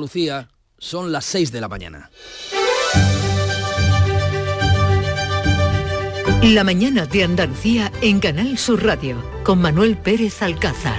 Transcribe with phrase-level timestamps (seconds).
[0.00, 0.48] Lucía,
[0.78, 2.10] son las 6 de la mañana.
[6.42, 10.98] La mañana de Andalucía en Canal Sur Radio con Manuel Pérez Alcázar.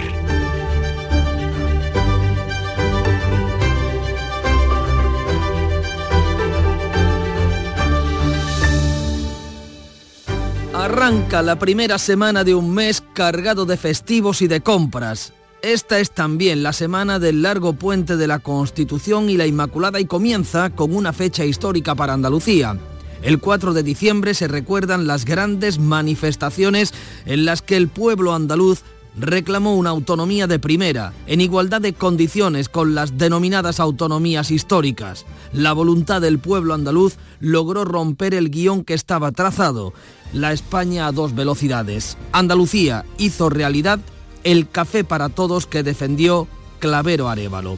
[10.74, 15.34] Arranca la primera semana de un mes cargado de festivos y de compras.
[15.62, 20.06] Esta es también la semana del largo puente de la Constitución y la Inmaculada y
[20.06, 22.80] comienza con una fecha histórica para Andalucía.
[23.22, 26.96] El 4 de diciembre se recuerdan las grandes manifestaciones
[27.28, 28.82] en las que el pueblo andaluz
[29.16, 35.28] reclamó una autonomía de primera, en igualdad de condiciones con las denominadas autonomías históricas.
[35.54, 39.94] La voluntad del pueblo andaluz logró romper el guion que estaba trazado,
[40.34, 42.18] la España a dos velocidades.
[42.32, 44.00] Andalucía hizo realidad
[44.44, 46.48] el café para todos que defendió
[46.80, 47.78] Clavero Arevalo.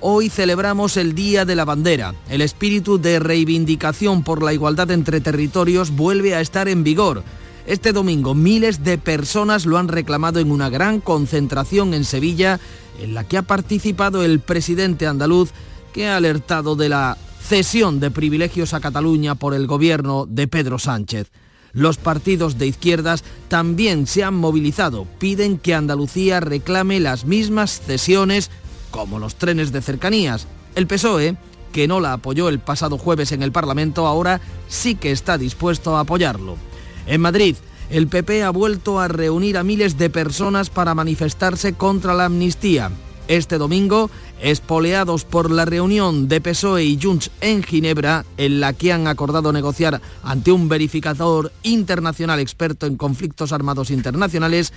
[0.00, 2.14] Hoy celebramos el Día de la Bandera.
[2.28, 7.22] El espíritu de reivindicación por la igualdad entre territorios vuelve a estar en vigor.
[7.66, 12.60] Este domingo miles de personas lo han reclamado en una gran concentración en Sevilla
[13.00, 15.50] en la que ha participado el presidente andaluz
[15.94, 20.78] que ha alertado de la cesión de privilegios a Cataluña por el gobierno de Pedro
[20.78, 21.30] Sánchez.
[21.74, 28.50] Los partidos de izquierdas también se han movilizado, piden que Andalucía reclame las mismas cesiones
[28.92, 30.46] como los trenes de cercanías.
[30.76, 31.36] El PSOE,
[31.72, 35.96] que no la apoyó el pasado jueves en el Parlamento, ahora sí que está dispuesto
[35.96, 36.56] a apoyarlo.
[37.06, 37.56] En Madrid,
[37.90, 42.92] el PP ha vuelto a reunir a miles de personas para manifestarse contra la amnistía.
[43.26, 44.10] Este domingo,
[44.44, 49.54] espoleados por la reunión de PSOE y Junts en Ginebra, en la que han acordado
[49.54, 54.74] negociar ante un verificador internacional experto en conflictos armados internacionales,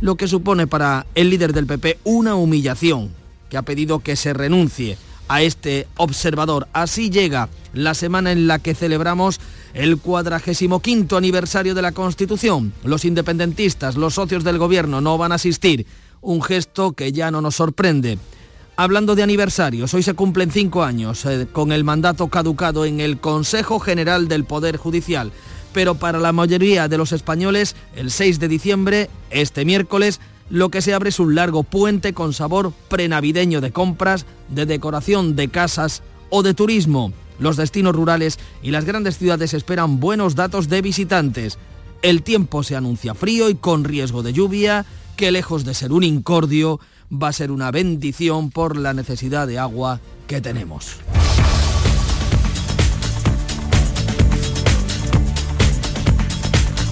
[0.00, 3.10] lo que supone para el líder del PP una humillación,
[3.50, 4.96] que ha pedido que se renuncie
[5.28, 6.66] a este observador.
[6.72, 9.40] Así llega la semana en la que celebramos
[9.74, 12.72] el cuadragésimo quinto aniversario de la Constitución.
[12.82, 15.86] Los independentistas, los socios del gobierno no van a asistir,
[16.22, 18.18] un gesto que ya no nos sorprende.
[18.78, 23.18] Hablando de aniversarios, hoy se cumplen cinco años eh, con el mandato caducado en el
[23.18, 25.32] Consejo General del Poder Judicial,
[25.72, 30.20] pero para la mayoría de los españoles, el 6 de diciembre, este miércoles,
[30.50, 35.36] lo que se abre es un largo puente con sabor prenavideño de compras, de decoración
[35.36, 37.14] de casas o de turismo.
[37.38, 41.56] Los destinos rurales y las grandes ciudades esperan buenos datos de visitantes.
[42.02, 44.84] El tiempo se anuncia frío y con riesgo de lluvia,
[45.16, 46.78] que lejos de ser un incordio,
[47.10, 50.98] va a ser una bendición por la necesidad de agua que tenemos.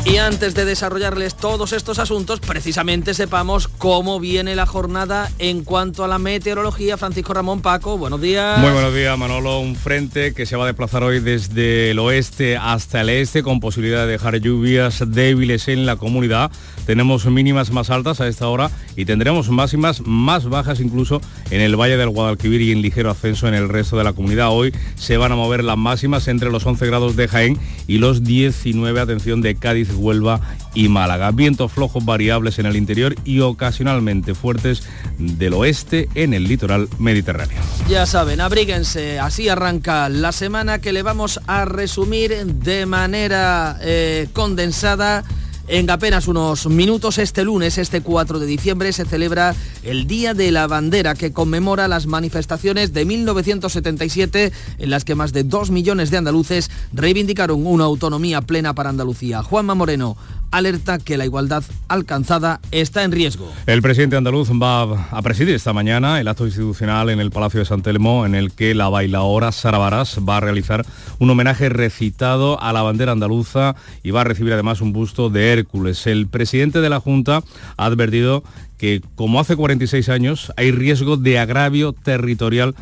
[0.07, 6.05] Y antes de desarrollarles todos estos asuntos, precisamente sepamos cómo viene la jornada en cuanto
[6.05, 6.99] a la meteorología.
[6.99, 8.59] Francisco Ramón Paco, buenos días.
[8.59, 9.61] Muy buenos días, Manolo.
[9.61, 13.61] Un frente que se va a desplazar hoy desde el oeste hasta el este con
[13.61, 16.51] posibilidad de dejar lluvias débiles en la comunidad.
[16.85, 21.81] Tenemos mínimas más altas a esta hora y tendremos máximas más bajas incluso en el
[21.81, 24.51] Valle del Guadalquivir y en ligero ascenso en el resto de la comunidad.
[24.51, 28.23] Hoy se van a mover las máximas entre los 11 grados de Jaén y los
[28.23, 30.41] 19, atención, de Cádiz Huelva
[30.75, 31.31] y Málaga.
[31.31, 34.83] Vientos flojos variables en el interior y ocasionalmente fuertes
[35.19, 37.61] del oeste en el litoral mediterráneo.
[37.89, 44.29] Ya saben, abríguense, así arranca la semana que le vamos a resumir de manera eh,
[44.33, 45.25] condensada
[45.67, 50.51] en apenas unos minutos, este lunes, este 4 de diciembre, se celebra el Día de
[50.51, 56.11] la Bandera, que conmemora las manifestaciones de 1977 en las que más de dos millones
[56.11, 59.43] de andaluces reivindicaron una autonomía plena para Andalucía.
[59.43, 60.17] Juanma Moreno
[60.57, 63.53] alerta que la igualdad alcanzada está en riesgo.
[63.67, 67.67] El presidente andaluz va a presidir esta mañana el acto institucional en el Palacio de
[67.67, 70.87] San Telmo en el que la bailaora Sara Baras va a realizar
[71.19, 75.53] un homenaje recitado a la bandera andaluza y va a recibir además un busto de
[75.53, 76.07] Hércules.
[76.07, 77.43] El presidente de la Junta
[77.77, 78.45] ha advertido
[78.79, 82.75] que como hace 46 años hay riesgo de agravio territorial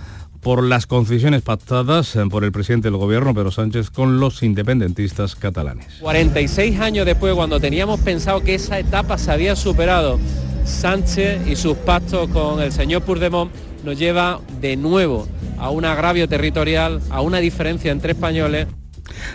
[0.42, 5.36] por las concesiones pactadas eh, por el presidente del gobierno, Pedro Sánchez, con los independentistas
[5.36, 5.86] catalanes.
[6.00, 10.18] 46 años después, cuando teníamos pensado que esa etapa se había superado,
[10.64, 13.52] Sánchez y sus pactos con el señor Puigdemont
[13.84, 15.26] nos lleva de nuevo
[15.58, 18.66] a un agravio territorial, a una diferencia entre españoles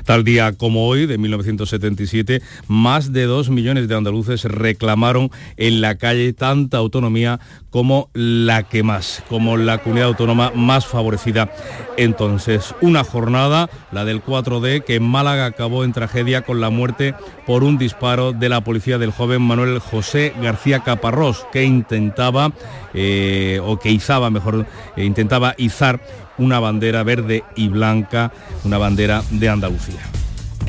[0.06, 5.96] Tal día como hoy, de 1977, más de dos millones de andaluces reclamaron en la
[5.96, 7.40] calle tanta autonomía
[7.70, 11.52] como la que más, como la comunidad autónoma más favorecida.
[11.98, 17.14] Entonces, una jornada, la del 4D, que en Málaga acabó en tragedia con la muerte
[17.46, 22.52] por un disparo de la policía del joven Manuel José García Caparrós, que intentaba,
[22.94, 26.02] eh, o que izaba, mejor, eh, intentaba izar
[26.38, 28.32] una bandera verde y blanca,
[28.64, 30.02] una bandera de Andalucía.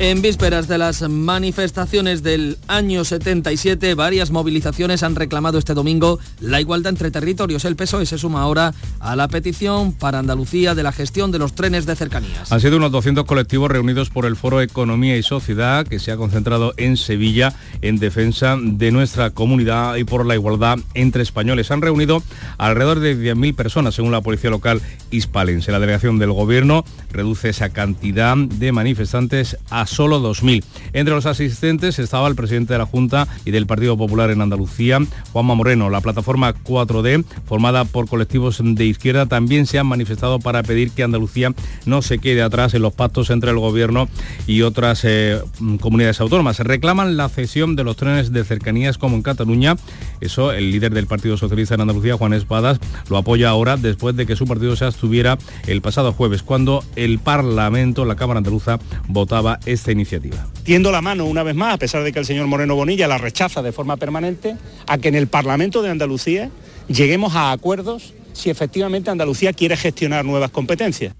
[0.01, 6.61] En vísperas de las manifestaciones del año 77, varias movilizaciones han reclamado este domingo la
[6.61, 7.65] igualdad entre territorios.
[7.65, 11.53] El PSOE se suma ahora a la petición para Andalucía de la gestión de los
[11.53, 12.49] trenes de cercanías.
[12.49, 16.17] Han sido unos 200 colectivos reunidos por el Foro Economía y Sociedad que se ha
[16.17, 21.71] concentrado en Sevilla en defensa de nuestra comunidad y por la igualdad entre españoles.
[21.71, 22.23] Han reunido
[22.57, 24.81] alrededor de 10.000 personas según la policía local
[25.11, 25.73] hispalense.
[25.73, 30.63] La delegación del gobierno reduce esa cantidad de manifestantes a solo 2.000.
[30.93, 34.99] Entre los asistentes estaba el presidente de la Junta y del Partido Popular en Andalucía,
[35.33, 35.89] Juanma Moreno.
[35.89, 41.03] La plataforma 4D, formada por colectivos de izquierda, también se han manifestado para pedir que
[41.03, 41.53] Andalucía
[41.85, 44.07] no se quede atrás en los pactos entre el Gobierno
[44.47, 45.41] y otras eh,
[45.81, 46.59] comunidades autónomas.
[46.59, 49.75] Reclaman la cesión de los trenes de cercanías como en Cataluña.
[50.21, 54.25] Eso el líder del Partido Socialista en Andalucía, Juan Espadas, lo apoya ahora después de
[54.25, 55.37] que su partido se abstuviera
[55.67, 60.47] el pasado jueves, cuando el Parlamento, la Cámara Andaluza, votaba esta iniciativa.
[60.63, 63.17] Tiendo la mano una vez más, a pesar de que el señor Moreno Bonilla la
[63.17, 64.55] rechaza de forma permanente,
[64.87, 66.49] a que en el Parlamento de Andalucía
[66.87, 71.15] lleguemos a acuerdos si efectivamente Andalucía quiere gestionar nuevas competencias.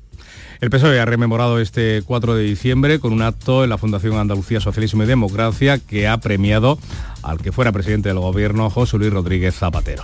[0.62, 4.60] El PSOE ha rememorado este 4 de diciembre con un acto en la Fundación Andalucía
[4.60, 6.78] Socialismo y Democracia que ha premiado
[7.24, 10.04] al que fuera presidente del gobierno, José Luis Rodríguez Zapatero.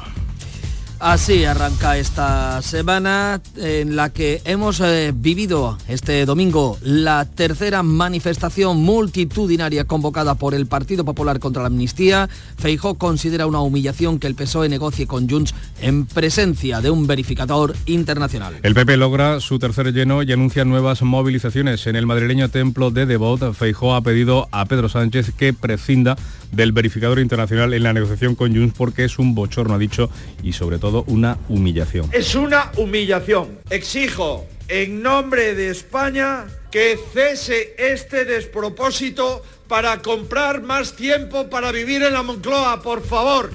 [1.06, 8.78] Así arranca esta semana en la que hemos eh, vivido este domingo la tercera manifestación
[8.78, 12.28] multitudinaria convocada por el Partido Popular contra la amnistía.
[12.58, 17.76] Feijó considera una humillación que el PSOE negocie con Junts en presencia de un verificador
[17.86, 18.58] internacional.
[18.64, 21.86] El PP logra su tercer lleno y anuncia nuevas movilizaciones.
[21.86, 26.18] En el madrileño templo de Devot, Feijó ha pedido a Pedro Sánchez que prescinda
[26.56, 30.10] del verificador internacional en la negociación con Junts porque es un bochorno, ha dicho,
[30.44, 32.10] y sobre todo una humillación.
[32.12, 33.60] Es una humillación.
[33.70, 42.04] Exijo en nombre de España que cese este despropósito para comprar más tiempo para vivir
[42.04, 43.52] en la Moncloa, por favor.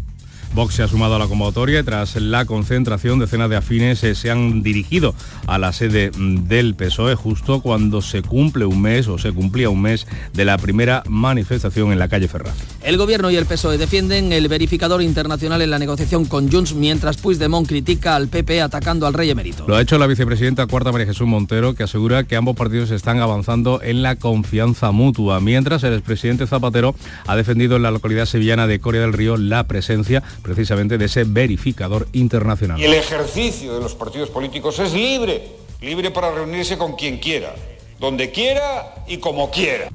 [0.52, 4.14] Vox se ha sumado a la convocatoria y tras la concentración decenas de afines eh,
[4.14, 5.14] se han dirigido
[5.47, 9.70] a la sede mm, del PSOE justo cuando se cumple un mes o se cumplía
[9.70, 12.55] un mes de la primera manifestación en la calle Ferraz.
[12.82, 17.17] El gobierno y el PSOE defienden el verificador internacional en la negociación con Junts mientras
[17.17, 19.64] Puigdemont critica al PP atacando al rey emérito.
[19.69, 23.20] Lo ha hecho la vicepresidenta cuarta María Jesús Montero que asegura que ambos partidos están
[23.20, 26.94] avanzando en la confianza mutua, mientras el expresidente Zapatero
[27.26, 31.25] ha defendido en la localidad sevillana de Coria del Río la presencia precisamente de ese
[31.25, 32.81] verificador internacional.
[32.81, 35.48] Y el ejercicio de los partidos políticos es libre,
[35.81, 37.54] libre para reunirse con quien quiera,
[37.98, 39.90] donde quiera y como quiera.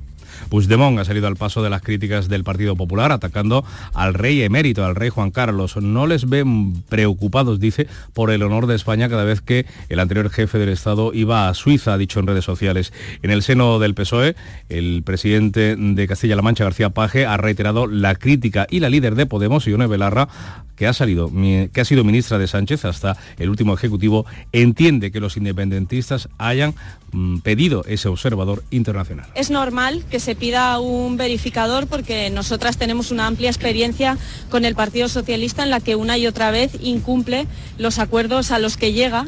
[0.49, 4.85] Puigdemont ha salido al paso de las críticas del Partido Popular atacando al rey emérito,
[4.85, 5.77] al rey Juan Carlos.
[5.77, 10.29] No les ven preocupados, dice, por el honor de España cada vez que el anterior
[10.29, 12.93] jefe del Estado iba a Suiza, ha dicho en redes sociales.
[13.21, 14.35] En el seno del PSOE,
[14.69, 19.25] el presidente de Castilla-La Mancha, García Paje, ha reiterado la crítica y la líder de
[19.25, 20.27] Podemos, Ione Belarra,
[20.75, 21.31] que ha, salido,
[21.71, 26.75] que ha sido ministra de Sánchez hasta el último ejecutivo, entiende que los independentistas hayan
[27.11, 29.27] mm, pedido ese observador internacional.
[29.35, 34.17] Es normal que se pida un verificador porque nosotras tenemos una amplia experiencia
[34.49, 37.45] con el Partido Socialista en la que una y otra vez incumple
[37.77, 39.27] los acuerdos a los que llega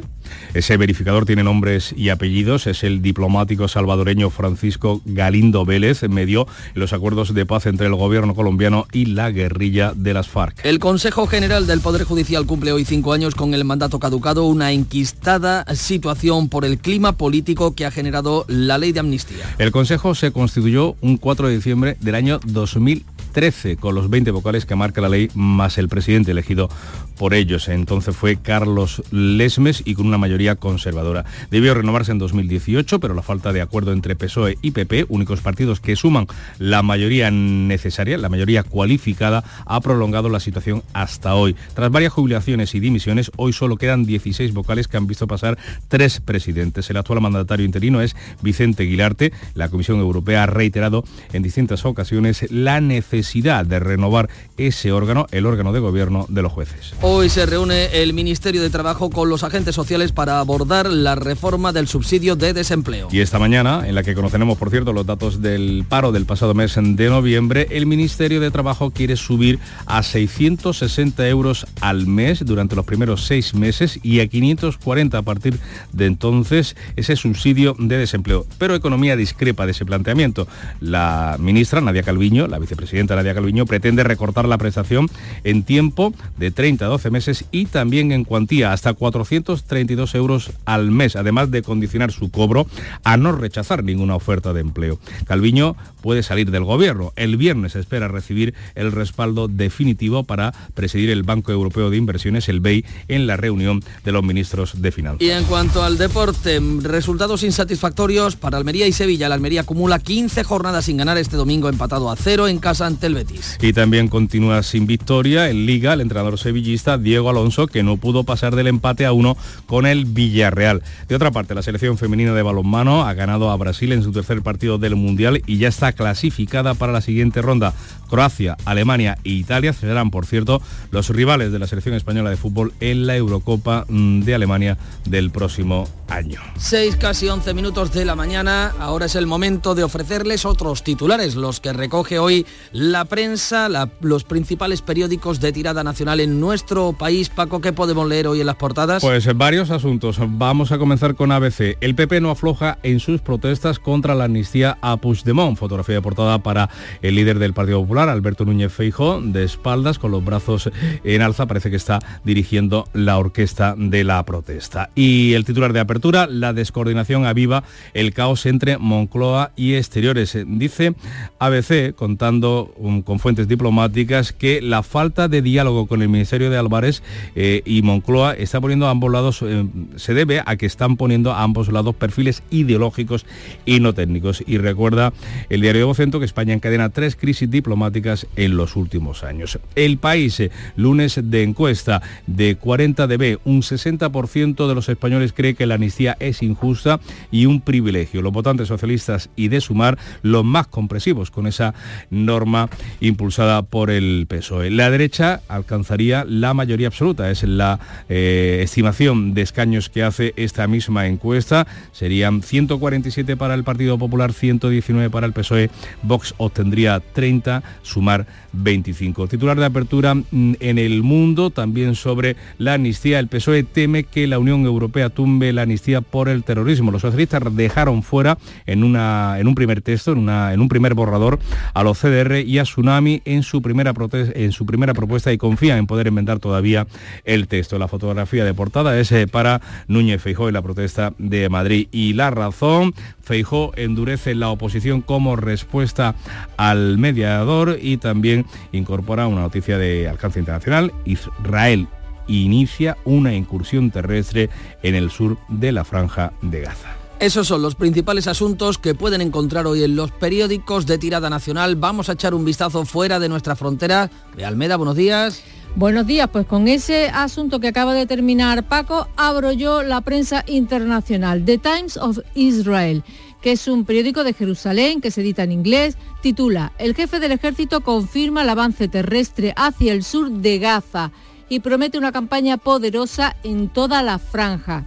[0.53, 6.94] ese verificador tiene nombres y apellidos, es el diplomático salvadoreño Francisco Galindo Vélez, medio los
[6.94, 10.66] acuerdos de paz entre el gobierno colombiano y la guerrilla de las FARC.
[10.66, 14.71] El Consejo General del Poder Judicial cumple hoy cinco años con el mandato caducado, una
[14.71, 19.45] enquistada situación por el clima político que ha generado la ley de amnistía.
[19.57, 23.06] El Consejo se constituyó un 4 de diciembre del año 2000
[23.37, 26.69] 13 con los 20 vocales que marca la ley más el presidente elegido
[27.18, 27.68] por ellos.
[27.68, 31.26] Entonces fue Carlos Lesmes y con una mayoría conservadora.
[31.52, 35.80] Debió renovarse en 2018, pero la falta de acuerdo entre PSOE y PP, únicos partidos
[35.80, 36.28] que suman
[36.59, 41.56] la mayoría necesaria, la mayoría cualificada, ha prolongado la situación hasta hoy.
[41.74, 45.57] Tras varias jubilaciones y dimisiones, hoy solo quedan 16 vocales que han visto pasar
[45.88, 46.90] tres presidentes.
[46.90, 49.33] El actual mandatario interino es Vicente Guilarte.
[49.54, 55.45] La Comisión Europea ha reiterado en distintas ocasiones la necesidad de renovar ese órgano, el
[55.45, 56.94] órgano de gobierno de los jueces.
[57.09, 61.71] Hoy se reúne el Ministerio de Trabajo con los agentes sociales para abordar la reforma
[61.71, 63.07] del subsidio de desempleo.
[63.14, 66.54] Y esta mañana, en la que conoceremos, por cierto, los datos del paro del pasado
[66.54, 72.76] mes de noviembre, el Ministerio de Trabajo quiere subir a 660 euros al mes durante
[72.76, 75.61] los primeros seis meses y a 540 a partir
[75.94, 78.45] de entonces ese subsidio de desempleo.
[78.57, 80.45] Pero Economía discrepa de ese planteamiento.
[80.81, 85.09] La ministra Nadia Calviño, la vicepresidenta Nadia Calviño, pretende recortar la prestación
[85.45, 91.16] en tiempo de 30 12 meses y también en cuantía hasta 432 euros al mes,
[91.16, 92.66] además de condicionar su cobro
[93.04, 94.99] a no rechazar ninguna oferta de empleo.
[95.27, 97.13] Calviño puede salir del gobierno.
[97.16, 102.61] El viernes espera recibir el respaldo definitivo para presidir el Banco Europeo de Inversiones, el
[102.61, 105.21] BEI, en la reunión de los ministros de Finanzas.
[105.21, 109.30] Y en cuanto al deporte, resultados insatisfactorios para Almería y Sevilla.
[109.30, 113.06] La Almería acumula 15 jornadas sin ganar este domingo empatado a cero en casa ante
[113.06, 113.57] el Betis.
[113.61, 118.23] Y también continúa sin victoria en Liga el entrenador sevillista Diego Alonso, que no pudo
[118.23, 120.81] pasar del empate a uno con el Villarreal.
[121.09, 124.41] De otra parte, la selección femenina de balonmano ha ganado a Brasil en su tercer
[124.41, 127.73] partido del Mundial y ya está clasificada para la siguiente ronda.
[128.07, 130.61] Croacia, Alemania e Italia serán, por cierto,
[130.92, 135.31] los rivales de la selección española de fútbol en la Eurocopa mm, de Alemania del
[135.31, 136.40] próximo año.
[136.57, 141.35] 6 casi 11 minutos de la mañana, ahora es el momento de ofrecerles otros titulares,
[141.35, 143.69] los que recoge hoy la prensa,
[144.02, 147.30] los principales periódicos de tirada nacional en nuestro país.
[147.30, 149.04] Paco, ¿qué podemos leer hoy en las portadas?
[149.04, 150.18] Pues varios asuntos.
[150.19, 151.78] Vamos a comenzar con ABC.
[151.81, 155.57] El PP no afloja en sus protestas contra la amnistía a Puigdemont.
[155.57, 156.69] Fotografía de portada para
[157.02, 160.69] el líder del Partido Popular, Alberto Núñez Feijó, de espaldas, con los brazos
[161.04, 161.47] en alza.
[161.47, 164.92] Parece que está dirigiendo la orquesta de la protesta.
[164.94, 167.63] Y el titular de apertura, la descoordinación aviva
[167.95, 170.37] el caos entre Moncloa y exteriores.
[170.45, 170.94] Dice
[171.39, 176.57] ABC, contando um, con fuentes diplomáticas, que la falta de diálogo con el Ministerio de
[176.57, 177.01] Álvarez
[177.35, 181.33] eh, y Moncloa está poniendo a ambos lados, eh, se debe a que están poniendo
[181.33, 183.25] a ambos lados perfiles ideológicos
[183.66, 184.44] y no técnicos.
[184.45, 185.13] Y recuerda
[185.49, 187.86] el diario de Vocento que España encadena tres crisis diplomáticas
[188.35, 189.59] en los últimos años.
[189.75, 195.56] El país, eh, lunes de encuesta de 40 dB, un 60% de los españoles cree
[195.56, 196.99] que la amnistía es injusta
[197.31, 198.21] y un privilegio.
[198.21, 201.73] Los votantes socialistas y de Sumar los más compresivos con esa
[202.09, 204.69] norma impulsada por el PSOE.
[204.69, 207.79] La derecha alcanzaría la mayoría absoluta, es la
[208.09, 211.67] eh, estimación de escaños que hace esta misma encuesta.
[211.91, 215.69] Serían 147 para el Partido Popular, 119 para el PSOE,
[216.03, 219.27] Vox obtendría 30, Sumar 25.
[219.27, 223.19] Titular de apertura mm, en el mundo, también sobre la amnistía.
[223.19, 226.91] El PSOE teme que la Unión Europea tumbe la amnistía por el terrorismo.
[226.91, 230.93] Los socialistas dejaron fuera en, una, en un primer texto, en, una, en un primer
[230.93, 231.39] borrador,
[231.73, 235.77] a los CDR y a Tsunami en su primera, en su primera propuesta y confían
[235.77, 236.87] en poder enmendar todavía
[237.25, 237.77] el texto.
[237.77, 241.87] La fotografía de portada es eh, para Núñez Feijó en la protesta de Madrid.
[241.91, 246.15] Y la razón, Feijó endurece la oposición como respuesta
[246.57, 250.94] al mediador y también incorpora una noticia de alcance internacional.
[251.06, 251.88] Israel
[252.28, 254.50] inicia una incursión terrestre
[254.83, 256.95] en el sur de la franja de Gaza.
[257.19, 261.76] Esos son los principales asuntos que pueden encontrar hoy en los periódicos de tirada nacional.
[261.76, 264.12] Vamos a echar un vistazo fuera de nuestra frontera.
[264.36, 265.44] De Almeda, buenos días.
[265.76, 270.44] Buenos días, pues con ese asunto que acaba de terminar Paco, abro yo la prensa
[270.47, 273.04] internacional, The Times of Israel
[273.47, 277.31] que es un periódico de Jerusalén que se edita en inglés, titula El jefe del
[277.31, 281.13] ejército confirma el avance terrestre hacia el sur de Gaza
[281.47, 284.83] y promete una campaña poderosa en toda la franja.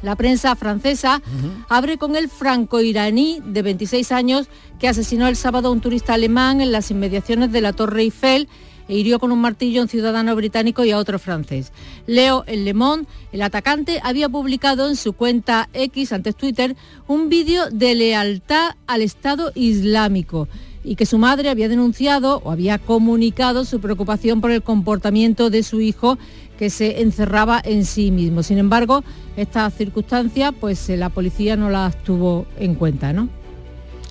[0.00, 1.22] La prensa francesa
[1.68, 4.46] abre con el franco-iraní de 26 años
[4.78, 8.48] que asesinó el sábado a un turista alemán en las inmediaciones de la Torre Eiffel
[8.88, 11.72] e hirió con un martillo a un ciudadano británico y a otro francés.
[12.06, 17.28] Leo en Le Monde, el atacante había publicado en su cuenta X, antes Twitter, un
[17.28, 20.48] vídeo de lealtad al Estado Islámico
[20.84, 25.62] y que su madre había denunciado o había comunicado su preocupación por el comportamiento de
[25.62, 26.18] su hijo
[26.58, 28.42] que se encerraba en sí mismo.
[28.42, 29.04] Sin embargo,
[29.36, 33.28] esta circunstancia, pues eh, la policía no las tuvo en cuenta, ¿no?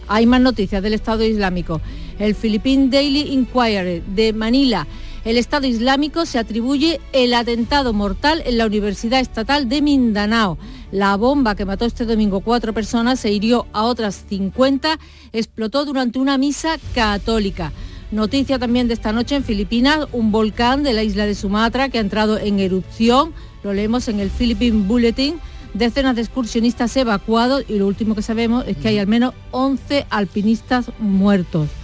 [0.08, 1.80] Hay más noticias del Estado Islámico.
[2.22, 4.86] El Philippine Daily Inquiry de Manila.
[5.26, 10.60] El Estado Islámico se atribuye el atentado mortal en la Universidad Estatal de Mindanao.
[10.92, 15.00] La bomba que mató este domingo cuatro personas e hirió a otras 50
[15.34, 17.74] explotó durante una misa católica.
[18.12, 21.98] Noticia también de esta noche en Filipinas, un volcán de la isla de Sumatra que
[21.98, 23.34] ha entrado en erupción.
[23.64, 25.40] Lo leemos en el Philippine Bulletin.
[25.74, 30.06] Decenas de excursionistas evacuados y lo último que sabemos es que hay al menos 11
[30.12, 31.81] alpinistas muertos.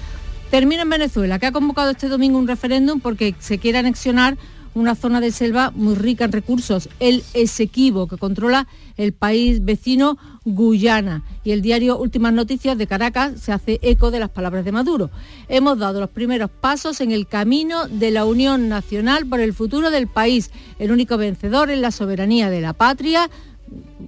[0.51, 4.37] Termina en Venezuela, que ha convocado este domingo un referéndum porque se quiere anexionar
[4.75, 10.17] una zona de selva muy rica en recursos, el Esequibo, que controla el país vecino
[10.45, 11.23] Guyana.
[11.43, 15.09] Y el diario Últimas Noticias de Caracas se hace eco de las palabras de Maduro.
[15.49, 19.89] Hemos dado los primeros pasos en el camino de la Unión Nacional por el futuro
[19.89, 20.51] del país.
[20.79, 23.29] El único vencedor es la soberanía de la patria.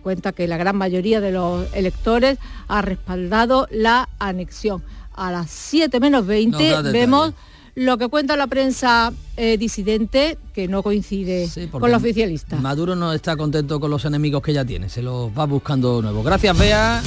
[0.04, 4.84] Cuenta que la gran mayoría de los electores ha respaldado la anexión.
[5.20, 7.34] A las 7 menos 20 vemos
[7.76, 12.62] lo que cuenta la prensa eh, disidente que no coincide con los oficialistas.
[12.62, 16.24] Maduro no está contento con los enemigos que ya tiene, se los va buscando nuevos.
[16.24, 17.04] Gracias, Bea.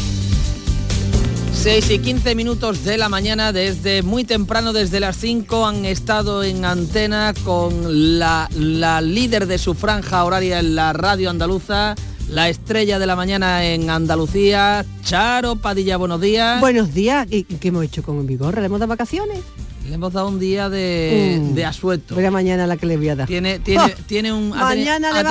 [1.54, 6.42] 6 y 15 minutos de la mañana, desde muy temprano, desde las 5, han estado
[6.42, 11.94] en antena con la, la líder de su franja horaria en la radio andaluza,
[12.32, 16.60] la estrella de la mañana en Andalucía, Charo Padilla, buenos días.
[16.60, 18.60] Buenos días, ¿y qué hemos hecho con Vigorra?
[18.60, 19.40] ¿Le hemos dado vacaciones?
[19.86, 21.54] Le hemos dado un día de, mm.
[21.54, 22.14] de asueto.
[22.14, 23.28] Voy mañana la que le voy a dar.
[23.28, 24.02] Tiene, tiene, ¡Oh!
[24.06, 24.70] tiene un, ha,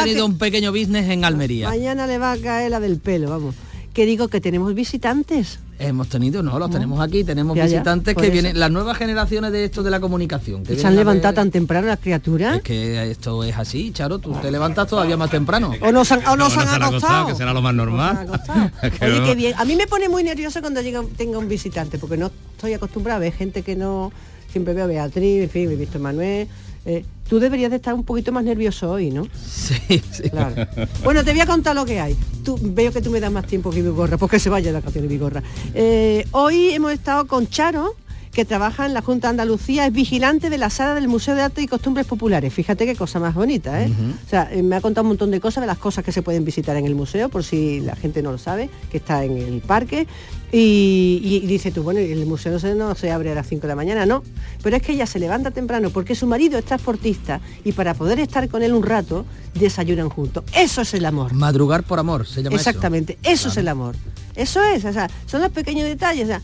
[0.03, 1.69] tenido un pequeño business en Almería.
[1.69, 3.55] Mañana le va a caer la del pelo, vamos.
[3.93, 5.59] Que digo que tenemos visitantes.
[5.77, 9.81] Hemos tenido, no, los tenemos aquí, tenemos visitantes que vienen, las nuevas generaciones de esto
[9.83, 10.63] de la comunicación.
[10.63, 12.57] Que ¿Se han levantado tan temprano las criaturas?
[12.57, 15.73] Es que esto es así, Charo, tú te levantas todavía más temprano.
[15.81, 16.41] O nos han, o han,
[16.83, 17.27] acostado.
[17.27, 18.27] Que será lo más normal.
[18.83, 19.55] Oye, qué bien.
[19.57, 23.17] A mí me pone muy nervioso cuando llega, tenga un visitante, porque no estoy acostumbrada
[23.17, 24.11] a ver gente que no
[24.51, 26.47] siempre veo a Beatriz, en fin, he visto a Manuel.
[26.85, 29.27] Eh, tú deberías de estar un poquito más nervioso hoy, ¿no?
[29.35, 30.29] Sí, sí.
[30.29, 30.67] Claro.
[31.03, 32.15] Bueno, te voy a contar lo que hay.
[32.43, 35.03] Tú, veo que tú me das más tiempo que Vigorra, porque se vaya la canción
[35.03, 35.43] de Vigorra.
[35.73, 37.95] Eh, hoy hemos estado con Charo,
[38.31, 41.41] que trabaja en la Junta de Andalucía, es vigilante de la sala del Museo de
[41.41, 42.53] Arte y Costumbres Populares.
[42.53, 43.91] Fíjate qué cosa más bonita, ¿eh?
[44.25, 46.21] O sea, eh, me ha contado un montón de cosas, de las cosas que se
[46.21, 49.37] pueden visitar en el museo, por si la gente no lo sabe, que está en
[49.37, 50.07] el parque.
[50.53, 53.67] Y, dice tú, bueno, el museo no se, no se abre a las 5 de
[53.67, 54.23] la mañana, no.
[54.61, 58.19] Pero es que ella se levanta temprano porque su marido es transportista y para poder
[58.19, 60.43] estar con él un rato, desayunan juntos.
[60.53, 61.33] Eso es el amor.
[61.33, 63.95] Madrugar por amor, se llama Exactamente, eso, es el amor.
[64.35, 66.25] Eso es, o sea, son los pequeños detalles.
[66.25, 66.41] O sea,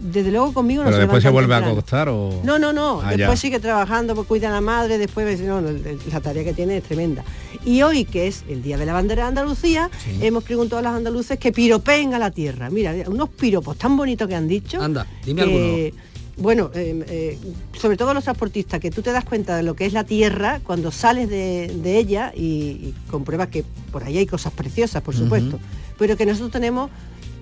[0.00, 2.40] desde luego conmigo no Pero después se vuelve a acostar o.
[2.44, 3.00] No, no, no.
[3.02, 6.78] Ah, después sigue trabajando, pues cuida a la madre, después no, la tarea que tiene
[6.78, 7.24] es tremenda.
[7.64, 10.92] Y hoy, que es el Día de la Bandera de Andalucía, hemos preguntado a los
[10.92, 12.70] andaluces que piropeen a la tierra.
[12.70, 14.82] Mira, unos piropos tan bonitos que han dicho.
[14.82, 15.92] Anda, dime alguno
[16.36, 17.38] bueno, eh, eh,
[17.78, 20.60] sobre todo los transportistas, que tú te das cuenta de lo que es la tierra
[20.64, 25.58] cuando sales de, ella y, compruebas que por ahí hay cosas preciosas, por supuesto,
[26.02, 26.90] pero que nosotros tenemos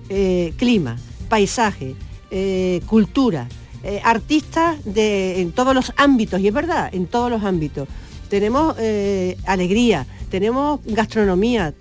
[0.09, 0.99] eh, clima,
[1.29, 1.95] paisaje,
[2.85, 3.47] cultura,
[4.03, 7.87] artistas de, en todos los ámbitos, y es verdad, en todos los ámbitos.
[8.29, 8.75] Tenemos
[9.47, 11.73] alegría, tenemos gastronomía,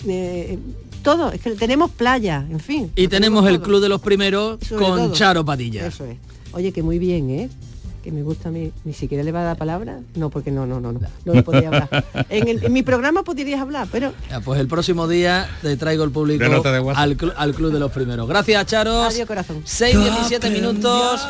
[1.02, 2.90] todo, es que tenemos playa, en fin.
[2.96, 5.86] Y tenemos el Club de los Primeros con Charo Padilla.
[5.86, 6.16] Eso es.
[6.52, 7.50] Oye, que muy bien, ¿eh?
[8.00, 10.66] Que me gusta a mí, ni siquiera le va a dar palabra, no, porque no,
[10.66, 12.04] no, no, no, no podía hablar.
[12.28, 14.12] En, mi programa podrías hablar, pero...
[14.44, 16.44] pues el próximo día te traigo el público
[16.94, 18.28] al, al, Club de los Primeros.
[18.28, 19.12] Gracias, Charos.
[19.12, 19.62] Adiós, corazón.
[19.64, 21.20] 6, 17 minutos.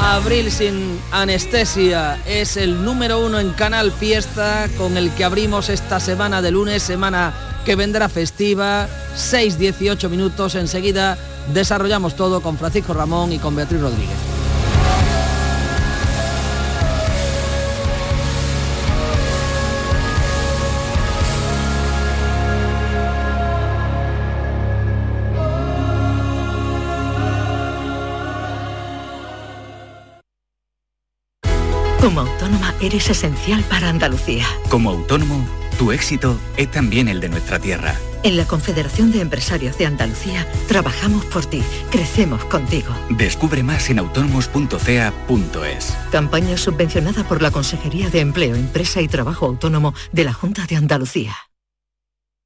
[0.00, 5.98] Abril sin anestesia es el número uno en Canal Fiesta con el que abrimos esta
[5.98, 11.16] semana de lunes, semana que vendrá festiva, 6-18 minutos, enseguida
[11.52, 14.16] desarrollamos todo con Francisco Ramón y con Beatriz Rodríguez.
[32.00, 34.44] Como autónoma eres esencial para Andalucía.
[34.68, 37.94] Como autónomo tu éxito es también el de nuestra tierra.
[38.22, 42.94] En la Confederación de Empresarios de Andalucía trabajamos por ti, crecemos contigo.
[43.10, 45.96] Descubre más en autónomos.ca.es.
[46.10, 50.76] Campaña subvencionada por la Consejería de Empleo, Empresa y Trabajo Autónomo de la Junta de
[50.76, 51.36] Andalucía.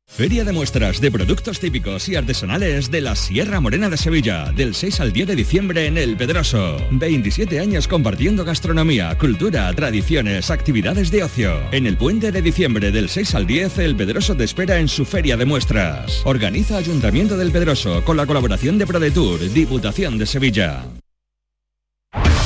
[0.09, 4.75] Feria de muestras de productos típicos y artesanales de la Sierra Morena de Sevilla, del
[4.75, 6.79] 6 al 10 de diciembre en El Pedroso.
[6.91, 11.61] 27 años compartiendo gastronomía, cultura, tradiciones, actividades de ocio.
[11.71, 15.05] En el puente de diciembre del 6 al 10, El Pedroso te espera en su
[15.05, 16.23] Feria de muestras.
[16.25, 20.85] Organiza Ayuntamiento del Pedroso con la colaboración de ProDetour, Diputación de Sevilla.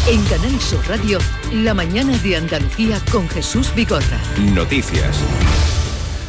[0.09, 1.20] En Canal Sur Radio,
[1.55, 4.20] la mañana de Andalucía con Jesús Bigorra.
[4.53, 5.16] Noticias.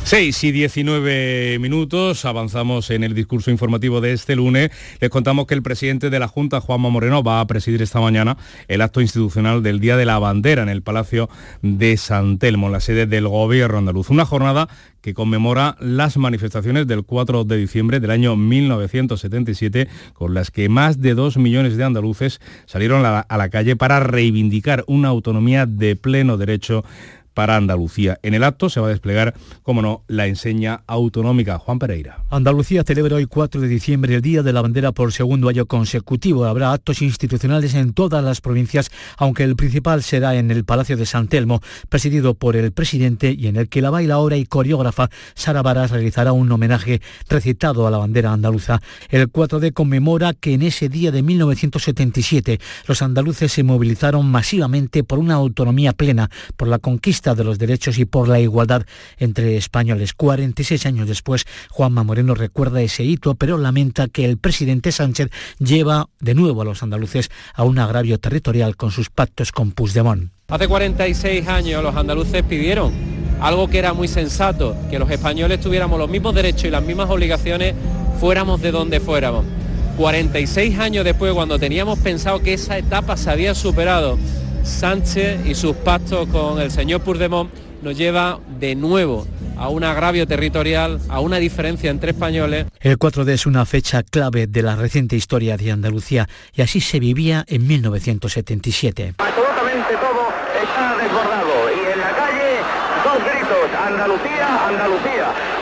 [0.05, 4.69] 6 y 19 minutos, avanzamos en el discurso informativo de este lunes.
[4.99, 8.37] Les contamos que el presidente de la Junta, Juanma Moreno, va a presidir esta mañana
[8.67, 11.29] el acto institucional del Día de la Bandera en el Palacio
[11.61, 14.09] de San Telmo, la sede del Gobierno andaluz.
[14.09, 14.67] Una jornada
[15.01, 21.01] que conmemora las manifestaciones del 4 de diciembre del año 1977, con las que más
[21.01, 26.37] de dos millones de andaluces salieron a la calle para reivindicar una autonomía de pleno
[26.37, 26.83] derecho
[27.33, 28.19] para Andalucía.
[28.23, 31.59] En el acto se va a desplegar, como no, la enseña autonómica.
[31.59, 32.23] Juan Pereira.
[32.29, 36.45] Andalucía celebra hoy 4 de diciembre el Día de la Bandera por segundo año consecutivo.
[36.45, 41.05] Habrá actos institucionales en todas las provincias, aunque el principal será en el Palacio de
[41.05, 45.61] San Telmo, presidido por el presidente y en el que la bailaora y coreógrafa Sara
[45.61, 48.81] Varas realizará un homenaje recitado a la bandera andaluza.
[49.09, 55.19] El 4D conmemora que en ese día de 1977 los andaluces se movilizaron masivamente por
[55.19, 58.85] una autonomía plena, por la conquista de los derechos y por la igualdad
[59.17, 60.13] entre españoles.
[60.13, 66.09] 46 años después, Juanma Moreno recuerda ese hito, pero lamenta que el presidente Sánchez lleva
[66.19, 70.31] de nuevo a los andaluces a un agravio territorial con sus pactos con Puigdemont.
[70.49, 72.91] Hace 46 años los andaluces pidieron
[73.39, 77.09] algo que era muy sensato, que los españoles tuviéramos los mismos derechos y las mismas
[77.09, 77.73] obligaciones
[78.19, 79.45] fuéramos de donde fuéramos.
[79.97, 84.17] 46 años después, cuando teníamos pensado que esa etapa se había superado,
[84.63, 90.25] Sánchez y sus pactos con el señor Puigdemont nos lleva de nuevo a un agravio
[90.25, 92.65] territorial, a una diferencia entre españoles.
[92.79, 96.99] El 4D es una fecha clave de la reciente historia de Andalucía y así se
[96.99, 99.15] vivía en 1977.
[99.17, 100.29] Absolutamente todo
[100.61, 102.57] está desbordado y en la calle
[103.03, 105.52] dos gritos, Andalucía, Andalucía.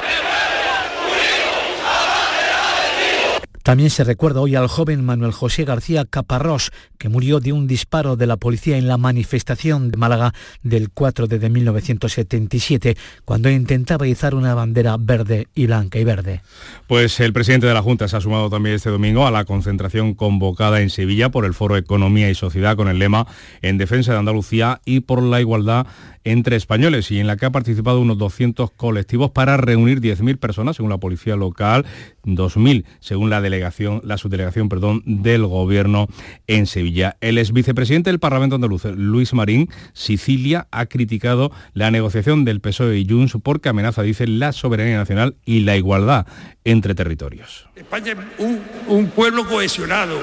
[3.63, 8.15] También se recuerda hoy al joven Manuel José García Caparrós, que murió de un disparo
[8.15, 14.36] de la policía en la manifestación de Málaga del 4 de 1977, cuando intentaba izar
[14.36, 16.41] una bandera verde y blanca y verde.
[16.88, 20.13] Pues el presidente de la Junta se ha sumado también este domingo a la concentración
[20.13, 23.28] convocada en Sevilla por el Foro Economía y Sociedad con el lema
[23.62, 25.88] En defensa de Andalucía y por la igualdad
[26.24, 30.76] entre españoles y en la que ha participado unos 200 colectivos para reunir 10.000 personas
[30.76, 31.86] según la policía local,
[32.26, 36.08] 2.000 según la delegación, la subdelegación, perdón, del gobierno
[36.48, 37.18] en Sevilla.
[37.22, 43.00] El ex vicepresidente del Parlamento andaluz, Luis Marín, Sicilia, ha criticado la negociación del PSOE
[43.00, 46.28] y Junts porque amenaza, dice, la soberanía nacional y la igualdad
[46.64, 47.68] entre territorios.
[47.76, 50.22] España es un, un pueblo cohesionado,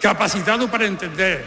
[0.00, 1.44] capacitado para entender,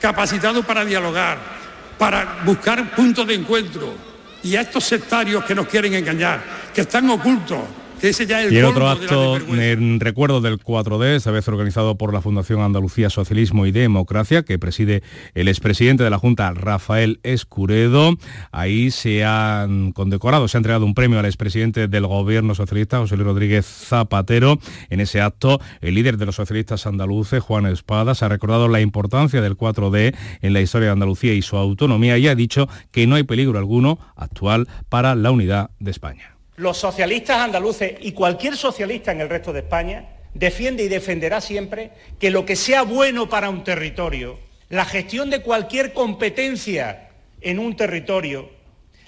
[0.00, 1.63] capacitado para dialogar
[1.98, 3.94] para buscar puntos de encuentro.
[4.42, 6.42] Y a estos sectarios que nos quieren engañar,
[6.74, 7.60] que están ocultos,
[8.04, 11.46] ese ya es el Y el otro de acto en recuerdo del 4D, esta vez
[11.48, 15.02] organizado por la Fundación Andalucía Socialismo y Democracia, que preside
[15.34, 18.16] el expresidente de la Junta, Rafael Escuredo.
[18.52, 23.16] Ahí se han condecorado, se ha entregado un premio al expresidente del gobierno socialista, José
[23.16, 24.58] Luis Rodríguez Zapatero.
[24.90, 29.40] En ese acto, el líder de los socialistas andaluces, Juan Espadas, ha recordado la importancia
[29.40, 33.16] del 4D en la historia de Andalucía y su autonomía y ha dicho que no
[33.16, 36.33] hay peligro alguno actual para la unidad de España.
[36.56, 41.90] Los socialistas andaluces y cualquier socialista en el resto de España defiende y defenderá siempre
[42.20, 44.38] que lo que sea bueno para un territorio,
[44.68, 47.08] la gestión de cualquier competencia
[47.40, 48.50] en un territorio,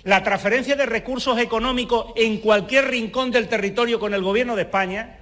[0.02, 5.20] la transferencia de recursos económicos en cualquier rincón del territorio con el gobierno de España,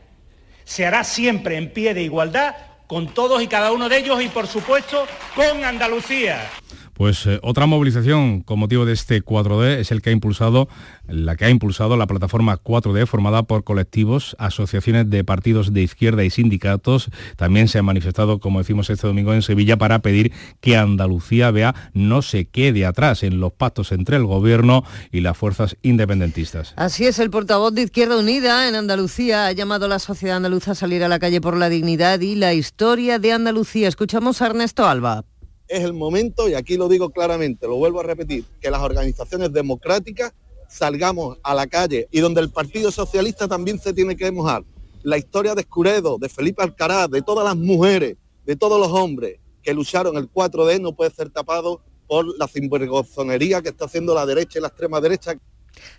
[0.64, 2.54] se hará siempre en pie de igualdad
[2.86, 6.50] con todos y cada uno de ellos y por supuesto con Andalucía.
[6.94, 10.68] Pues eh, otra movilización con motivo de este 4D es el que ha impulsado,
[11.08, 16.24] la que ha impulsado la plataforma 4D formada por colectivos, asociaciones de partidos de izquierda
[16.24, 17.10] y sindicatos.
[17.36, 21.74] También se han manifestado, como decimos este domingo en Sevilla, para pedir que Andalucía vea
[21.92, 26.74] no se quede atrás en los pactos entre el gobierno y las fuerzas independentistas.
[26.76, 30.72] Así es, el portavoz de Izquierda Unida en Andalucía ha llamado a la sociedad andaluza
[30.72, 33.88] a salir a la calle por la dignidad y la historia de Andalucía.
[33.88, 35.24] Escuchamos a Ernesto Alba.
[35.68, 39.52] Es el momento, y aquí lo digo claramente, lo vuelvo a repetir, que las organizaciones
[39.52, 40.32] democráticas
[40.68, 44.64] salgamos a la calle y donde el Partido Socialista también se tiene que mojar.
[45.02, 49.38] La historia de Escuredo, de Felipe Alcaraz, de todas las mujeres, de todos los hombres
[49.62, 54.26] que lucharon el 4D no puede ser tapado por la sinvergonzonería que está haciendo la
[54.26, 55.34] derecha y la extrema derecha.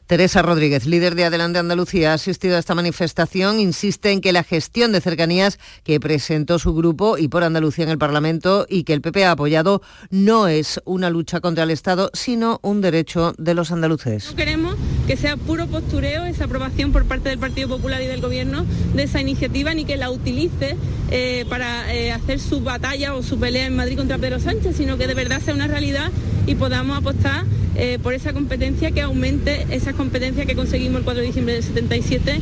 [0.08, 3.60] Teresa Rodríguez, líder de Adelante Andalucía, ha asistido a esta manifestación.
[3.60, 7.90] Insiste en que la gestión de cercanías que presentó su grupo y por Andalucía en
[7.90, 12.12] el Parlamento y que el PP ha apoyado no es una lucha contra el Estado,
[12.14, 14.28] sino un derecho de los andaluces.
[14.30, 14.76] No queremos
[15.08, 19.04] que sea puro postureo esa aprobación por parte del Partido Popular y del Gobierno de
[19.04, 20.78] esa iniciativa, ni que la utilice
[21.12, 24.98] eh, para eh, hacer su batalla o su pelea en Madrid contra Pedro Sánchez, sino
[24.98, 26.12] que de verdad sea una realidad
[26.48, 27.46] y podamos apostar
[27.78, 31.64] eh, por esa competencia, que aumente esa competencia que conseguimos el 4 de diciembre del
[31.64, 32.40] 77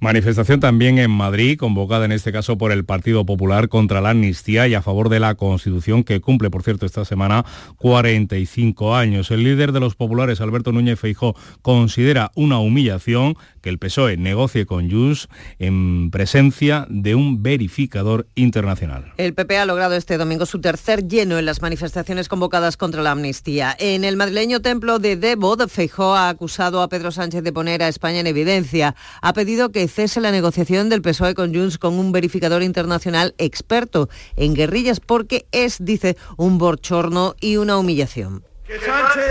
[0.00, 4.68] Manifestación también en Madrid, convocada en este caso por el Partido Popular contra la amnistía
[4.68, 7.44] y a favor de la Constitución, que cumple, por cierto, esta semana
[7.78, 9.30] 45 años.
[9.30, 14.66] El líder de los populares, Alberto Núñez Feijó, considera una humillación que el PSOE negocie
[14.66, 15.28] con Junts
[15.58, 19.14] en presencia de un verificador internacional.
[19.16, 23.12] El PP ha logrado este domingo su tercer lleno en las manifestaciones convocadas contra la
[23.12, 23.74] amnistía.
[23.78, 27.88] En el madrileño templo de Devot, Feijó ha acusado a Pedro Sánchez de poner a
[27.88, 28.94] España en evidencia.
[29.22, 34.08] Ha pedido que cese la negociación del PSOE con Junts con un verificador internacional experto
[34.36, 38.44] en guerrillas porque es, dice, un borchorno y una humillación.
[38.66, 39.24] Que Sánchez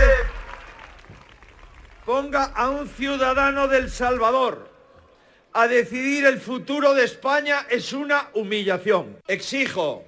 [2.05, 4.71] ponga a un ciudadano del Salvador
[5.53, 9.17] a decidir el futuro de España es una humillación.
[9.27, 10.03] Exijo,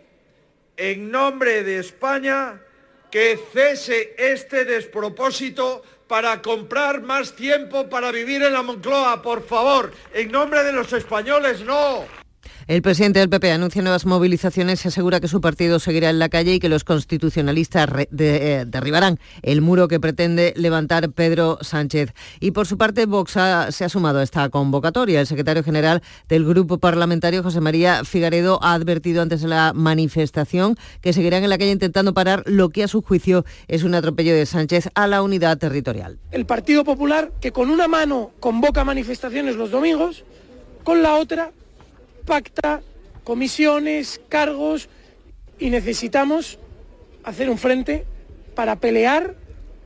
[0.75, 2.62] en nombre de España,
[3.12, 9.91] que cese este despropósito para comprar más tiempo para vivir en la Moncloa, por favor,
[10.13, 12.24] en nombre de los españoles, no.
[12.67, 16.30] El presidente del PP anuncia nuevas movilizaciones y asegura que su partido seguirá en la
[16.30, 22.15] calle y que los constitucionalistas eh, derribarán el muro que pretende levantar Pedro Sánchez.
[22.39, 23.34] Y por su parte, Vox
[23.69, 25.19] se ha sumado a esta convocatoria.
[25.19, 30.75] El secretario general del Grupo Parlamentario, José María Figaredo, ha advertido antes de la manifestación
[31.01, 34.34] que seguirán en la calle intentando parar lo que a su juicio es un atropello
[34.34, 36.17] de Sánchez a la unidad territorial.
[36.32, 40.23] El Partido Popular, que con una mano convoca manifestaciones los domingos,
[40.84, 41.51] con la otra
[42.25, 42.81] pacta
[43.23, 44.89] comisiones, cargos
[45.59, 46.59] y necesitamos
[47.23, 48.05] hacer un frente
[48.53, 49.35] para pelear,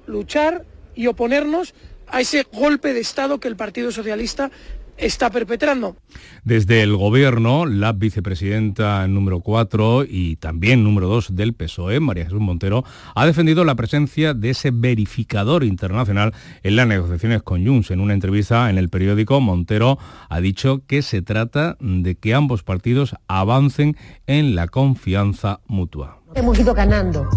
[0.08, 1.74] luchar y oponernos
[2.08, 4.52] a ese golpe de Estado que el Partido Socialista
[5.00, 5.96] está perpetrando.
[6.44, 12.40] Desde el gobierno, la vicepresidenta número 4 y también número 2 del PSOE, María Jesús
[12.40, 12.84] Montero,
[13.16, 16.34] ha defendido la presencia de ese verificador internacional
[16.64, 17.92] en las negociaciones con Junts.
[17.92, 19.98] En una entrevista en el periódico, Montero
[20.30, 23.96] ha dicho que se trata de que ambos partidos avancen
[24.28, 26.20] en la confianza mutua.
[26.36, 27.28] Hemos ido ganando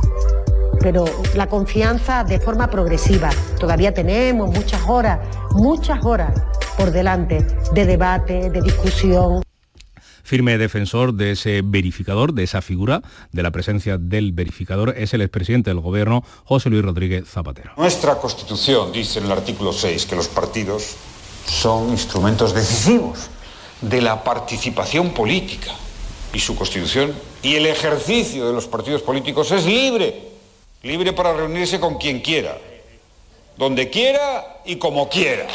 [0.80, 1.04] pero
[1.36, 3.30] la confianza de forma progresiva.
[3.60, 5.20] Todavía tenemos muchas horas,
[5.52, 6.32] muchas horas
[6.76, 9.42] por delante de debate, de discusión.
[10.22, 15.20] Firme defensor de ese verificador, de esa figura, de la presencia del verificador, es el
[15.20, 17.72] expresidente del Gobierno, José Luis Rodríguez Zapatero.
[17.76, 20.96] Nuestra Constitución dice en el artículo 6 que los partidos
[21.46, 23.28] son instrumentos decisivos
[23.80, 25.72] de la participación política
[26.32, 30.28] y su Constitución y el ejercicio de los partidos políticos es libre,
[30.82, 32.56] libre para reunirse con quien quiera,
[33.58, 35.46] donde quiera y como quiera.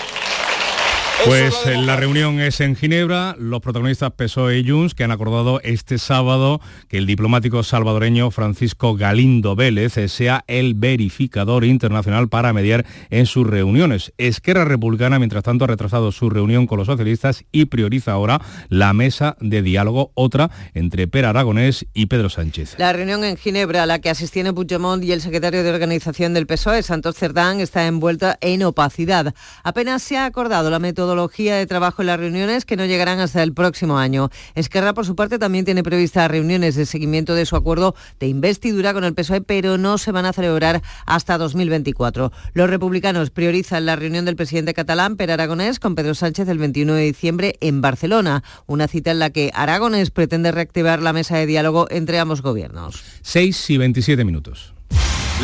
[1.25, 5.97] Pues la reunión es en Ginebra, los protagonistas PSOE y Junts que han acordado este
[5.97, 13.25] sábado que el diplomático salvadoreño Francisco Galindo Vélez sea el verificador internacional para mediar en
[13.25, 14.13] sus reuniones.
[14.17, 18.93] Esquerra Republicana, mientras tanto, ha retrasado su reunión con los socialistas y prioriza ahora la
[18.93, 22.75] mesa de diálogo, otra entre Per Aragonés y Pedro Sánchez.
[22.77, 26.47] La reunión en Ginebra, a la que asistían Puigdemont y el secretario de organización del
[26.47, 29.34] PSOE, Santos Cerdán, está envuelta en opacidad.
[29.63, 33.21] Apenas se ha acordado la metodología metodología de trabajo en las reuniones que no llegarán
[33.21, 34.29] hasta el próximo año.
[34.55, 38.93] Esquerra, por su parte, también tiene previstas reuniones de seguimiento de su acuerdo de investidura
[38.93, 42.33] con el PSOE, pero no se van a celebrar hasta 2024.
[42.53, 46.95] Los republicanos priorizan la reunión del presidente catalán, Per Aragonés, con Pedro Sánchez el 21
[46.95, 51.45] de diciembre en Barcelona, una cita en la que Aragonés pretende reactivar la mesa de
[51.45, 53.01] diálogo entre ambos gobiernos.
[53.21, 54.73] 6 y 27 minutos.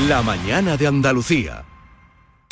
[0.10, 1.63] La mañana de Andalucía.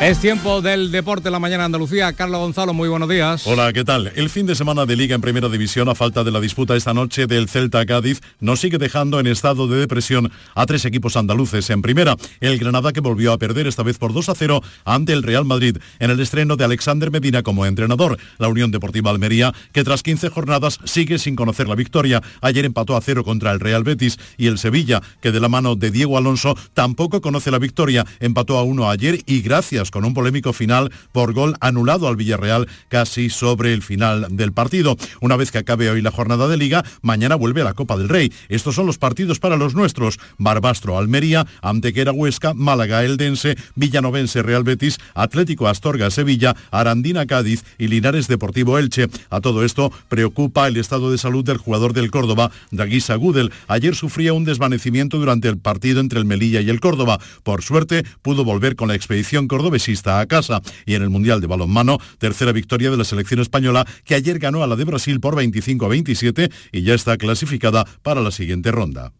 [0.00, 2.12] Es tiempo del deporte en la mañana Andalucía.
[2.12, 3.44] Carlos Gonzalo, muy buenos días.
[3.48, 4.12] Hola, ¿qué tal?
[4.14, 6.94] El fin de semana de Liga en Primera División, a falta de la disputa esta
[6.94, 11.68] noche del Celta Cádiz, nos sigue dejando en estado de depresión a tres equipos andaluces.
[11.70, 15.12] En primera, el Granada que volvió a perder esta vez por 2 a 0 ante
[15.12, 18.18] el Real Madrid en el estreno de Alexander Medina como entrenador.
[18.38, 22.22] La Unión Deportiva Almería, que tras 15 jornadas sigue sin conocer la victoria.
[22.40, 25.74] Ayer empató a cero contra el Real Betis y el Sevilla, que de la mano
[25.74, 28.06] de Diego Alonso tampoco conoce la victoria.
[28.20, 32.68] Empató a uno ayer y gracias Con un polémico final por gol anulado al Villarreal
[32.88, 34.96] casi sobre el final del partido.
[35.20, 38.08] Una vez que acabe hoy la jornada de liga, mañana vuelve a la Copa del
[38.08, 38.32] Rey.
[38.48, 40.18] Estos son los partidos para los nuestros.
[40.38, 47.88] Barbastro Almería, Antequera Huesca, Málaga Eldense, Villanovense Real Betis, Atlético Astorga Sevilla, Arandina Cádiz y
[47.88, 49.08] Linares Deportivo Elche.
[49.30, 53.52] A todo esto preocupa el estado de salud del jugador del Córdoba, Daguisa Gudel.
[53.66, 57.18] Ayer sufría un desvanecimiento durante el partido entre el Melilla y el Córdoba.
[57.42, 59.48] Por suerte, pudo volver con la expedición
[59.78, 60.60] cordobesista a casa.
[60.86, 64.62] Y en el Mundial de Balonmano, tercera victoria de la selección española, que ayer ganó
[64.62, 68.70] a la de Brasil por 25 a 27 y ya está clasificada para la siguiente
[68.72, 69.12] ronda.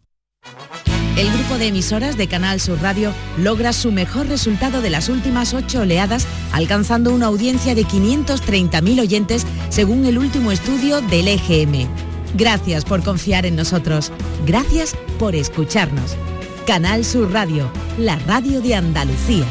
[1.16, 5.53] El grupo de emisoras de Canal Sur Radio logra su mejor resultado de las últimas
[5.53, 11.88] ocho oleadas, alcanzando una audiencia de 530.000 oyentes según el último estudio del EGM.
[12.35, 14.12] Gracias por confiar en nosotros.
[14.47, 16.16] Gracias por escucharnos.
[16.66, 17.68] Canal Sur Radio,
[17.99, 19.47] la radio de Andalucía.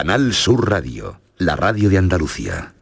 [0.00, 2.72] Canal Sur Radio, la radio de Andalucía.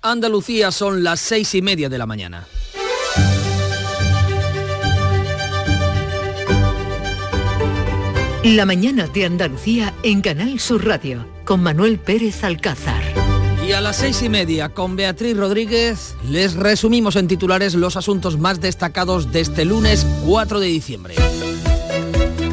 [0.00, 2.46] Andalucía son las seis y media de la mañana.
[8.42, 13.17] La mañana de Andalucía en Canal Sur Radio con Manuel Pérez Alcázar.
[13.68, 18.38] Y a las seis y media con Beatriz Rodríguez les resumimos en titulares los asuntos
[18.38, 21.14] más destacados de este lunes 4 de diciembre.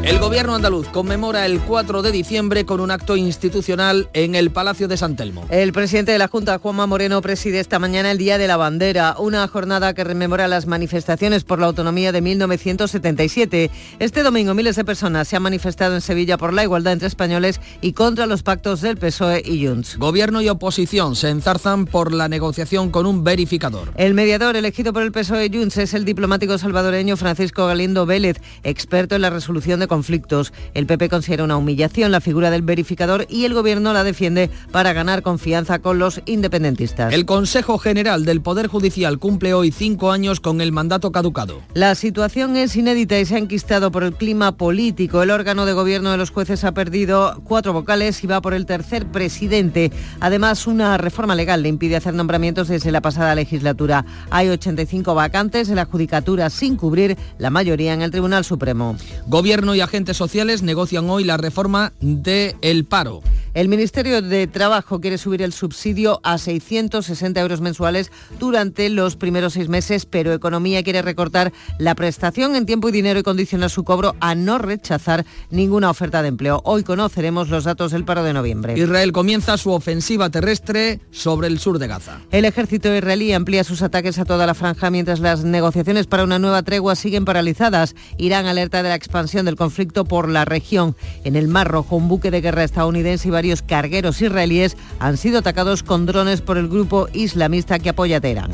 [0.06, 4.86] El gobierno andaluz conmemora el 4 de diciembre con un acto institucional en el Palacio
[4.86, 5.44] de San Telmo.
[5.50, 9.16] El presidente de la Junta, Juanma Moreno, preside esta mañana el Día de la Bandera,
[9.18, 13.72] una jornada que rememora las manifestaciones por la autonomía de 1977.
[13.98, 17.60] Este domingo miles de personas se han manifestado en Sevilla por la igualdad entre españoles
[17.80, 19.96] y contra los pactos del PSOE y Junts.
[19.96, 23.92] Gobierno y oposición se enzarzan por la negociación con un verificador.
[23.96, 28.36] El mediador elegido por el PSOE y Junts es el diplomático salvadoreño Francisco Galindo Vélez,
[28.62, 30.52] experto en la resolución de conflictos.
[30.74, 34.92] El PP considera una humillación la figura del verificador y el gobierno la defiende para
[34.92, 37.14] ganar confianza con los independentistas.
[37.14, 41.62] El Consejo General del Poder Judicial cumple hoy cinco años con el mandato caducado.
[41.72, 45.22] La situación es inédita y se ha enquistado por el clima político.
[45.22, 48.66] El órgano de gobierno de los jueces ha perdido cuatro vocales y va por el
[48.66, 49.90] tercer presidente.
[50.20, 54.04] Además, una reforma legal le impide hacer nombramientos desde la pasada legislatura.
[54.28, 58.94] Hay 85 vacantes en la judicatura sin cubrir la mayoría en el Tribunal Supremo.
[59.26, 63.22] Gobierno y agentes sociales negocian hoy la reforma del el paro.
[63.54, 69.54] El Ministerio de Trabajo quiere subir el subsidio a 660 euros mensuales durante los primeros
[69.54, 73.82] seis meses, pero Economía quiere recortar la prestación en tiempo y dinero y condicionar su
[73.82, 76.60] cobro a no rechazar ninguna oferta de empleo.
[76.64, 78.78] Hoy conoceremos los datos del paro de noviembre.
[78.78, 82.20] Israel comienza su ofensiva terrestre sobre el sur de Gaza.
[82.32, 86.38] El ejército israelí amplía sus ataques a toda la franja mientras las negociaciones para una
[86.38, 87.94] nueva tregua siguen paralizadas.
[88.18, 89.75] Irán alerta de la expansión del conflicto
[90.08, 90.96] por la región.
[91.24, 95.38] En el Mar Rojo, un buque de guerra estadounidense y varios cargueros israelíes han sido
[95.38, 98.52] atacados con drones por el grupo islamista que apoya a Teherán.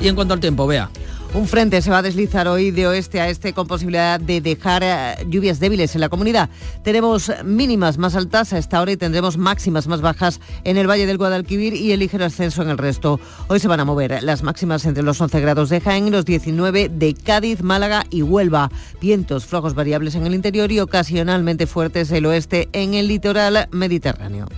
[0.00, 0.90] Y en cuanto al tiempo, vea.
[1.32, 4.82] Un frente se va a deslizar hoy de oeste a este con posibilidad de dejar
[4.82, 6.50] eh, lluvias débiles en la comunidad.
[6.82, 11.06] Tenemos mínimas más altas a esta hora y tendremos máximas más bajas en el Valle
[11.06, 13.20] del Guadalquivir y el ligero ascenso en el resto.
[13.46, 16.24] Hoy se van a mover las máximas entre los 11 grados de Jaén y los
[16.24, 18.68] 19 de Cádiz, Málaga y Huelva.
[19.00, 24.48] Vientos flojos variables en el interior y ocasionalmente fuertes el oeste en el litoral mediterráneo.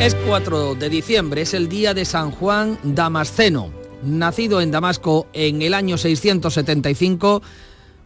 [0.00, 3.70] Es 4 de diciembre, es el día de San Juan Damasceno.
[4.04, 7.42] Nacido en Damasco en el año 675,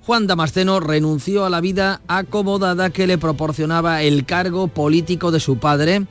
[0.07, 5.59] Juan Damasceno renunció a la vida acomodada que le proporcionaba el cargo político de su
[5.59, 6.07] padre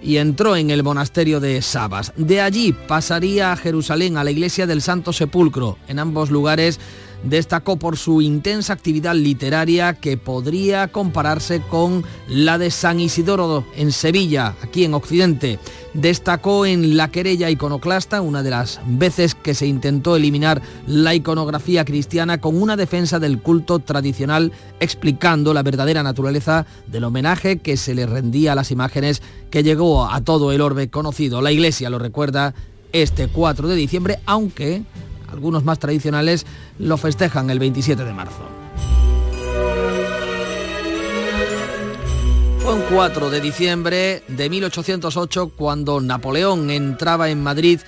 [0.00, 2.12] y entró en el monasterio de Sabas.
[2.16, 5.78] De allí pasaría a Jerusalén, a la iglesia del Santo Sepulcro.
[5.88, 6.78] En ambos lugares
[7.24, 13.92] destacó por su intensa actividad literaria que podría compararse con la de San Isidoro en
[13.92, 15.58] Sevilla, aquí en Occidente.
[15.94, 21.84] Destacó en la querella iconoclasta, una de las veces que se intentó eliminar la iconografía
[21.84, 27.94] cristiana con una defensa del culto tradicional explicando la verdadera naturaleza del homenaje que se
[27.94, 31.40] le rendía a las imágenes que llegó a todo el orbe conocido.
[31.40, 32.54] La Iglesia lo recuerda
[32.92, 34.82] este 4 de diciembre, aunque
[35.34, 36.46] algunos más tradicionales
[36.78, 38.42] lo festejan el 27 de marzo.
[42.60, 47.80] Fue un 4 de diciembre de 1808 cuando Napoleón entraba en Madrid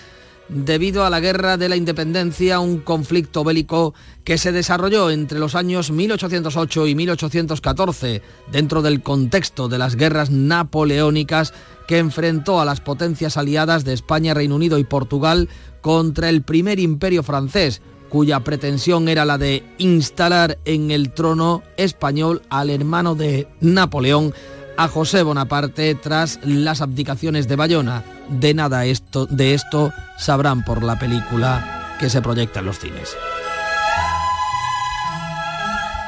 [0.48, 5.54] debido a la Guerra de la Independencia, un conflicto bélico que se desarrolló entre los
[5.54, 11.52] años 1808 y 1814 dentro del contexto de las guerras napoleónicas
[11.87, 15.48] que enfrentó a las potencias aliadas de España, Reino Unido y Portugal
[15.80, 22.42] contra el primer imperio francés, cuya pretensión era la de instalar en el trono español
[22.50, 24.32] al hermano de Napoleón,
[24.77, 28.05] a José Bonaparte, tras las abdicaciones de Bayona.
[28.29, 33.17] De nada esto, de esto sabrán por la película que se proyecta en los cines.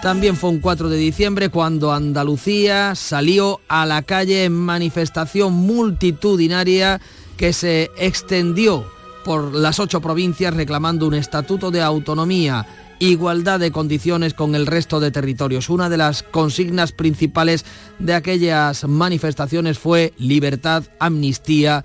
[0.03, 7.01] También fue un 4 de diciembre cuando Andalucía salió a la calle en manifestación multitudinaria
[7.37, 8.87] que se extendió
[9.25, 12.65] por las ocho provincias reclamando un estatuto de autonomía,
[12.99, 15.69] igualdad de condiciones con el resto de territorios.
[15.71, 17.65] Una de las consignas principales
[17.99, 21.85] de aquellas manifestaciones fue libertad, amnistía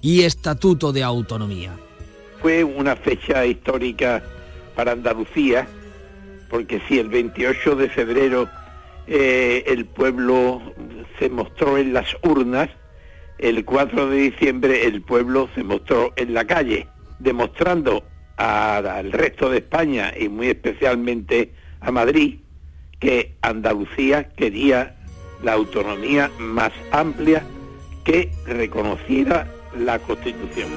[0.00, 1.76] y estatuto de autonomía.
[2.40, 4.22] Fue una fecha histórica
[4.74, 5.68] para Andalucía
[6.50, 8.48] porque si el 28 de febrero
[9.06, 10.60] eh, el pueblo
[11.18, 12.68] se mostró en las urnas,
[13.38, 16.88] el 4 de diciembre el pueblo se mostró en la calle,
[17.20, 18.02] demostrando
[18.40, 22.38] al resto de España y muy especialmente a Madrid
[22.98, 24.96] que Andalucía quería
[25.42, 27.44] la autonomía más amplia
[28.04, 29.46] que reconociera
[29.78, 30.70] la Constitución.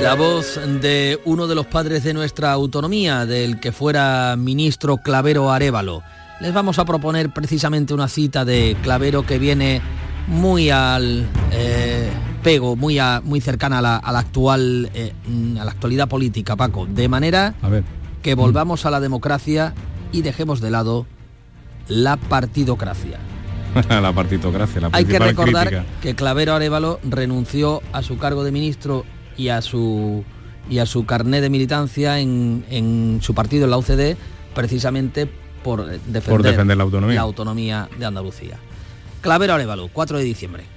[0.00, 5.50] La voz de uno de los padres de nuestra autonomía, del que fuera ministro Clavero
[5.50, 6.02] Arevalo.
[6.40, 9.80] Les vamos a proponer precisamente una cita de Clavero que viene
[10.26, 12.10] muy al eh,
[12.46, 15.12] pego, muy, muy cercana a la, actual, eh,
[15.58, 16.86] a la actualidad política, Paco.
[16.86, 17.54] De manera
[18.22, 19.74] que volvamos a la democracia
[20.12, 21.06] y dejemos de lado
[21.88, 23.18] la partidocracia.
[23.88, 29.04] la partidocracia, la Hay que recordar que Clavero Arevalo renunció a su cargo de ministro
[29.36, 30.22] y a su
[30.70, 34.16] y a su carné de militancia en, su partido en la UCD
[34.54, 35.28] precisamente
[35.64, 37.16] por defender, la, autonomía.
[37.16, 38.56] la autonomía de Andalucía.
[39.20, 40.75] Clavero Arevalo, 4 de diciembre.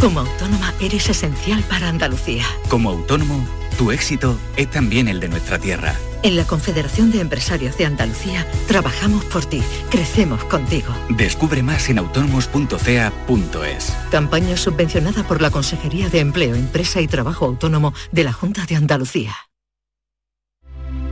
[0.00, 2.44] Como autónoma eres esencial para Andalucía.
[2.68, 3.44] Como autónomo,
[3.76, 5.96] tu éxito es también el de nuestra tierra.
[6.22, 10.94] En la Confederación de Empresarios de Andalucía trabajamos por ti, crecemos contigo.
[11.10, 13.96] Descubre más en autónomos.cea.es.
[14.10, 18.76] Campaña subvencionada por la Consejería de Empleo, Empresa y Trabajo Autónomo de la Junta de
[18.76, 19.34] Andalucía.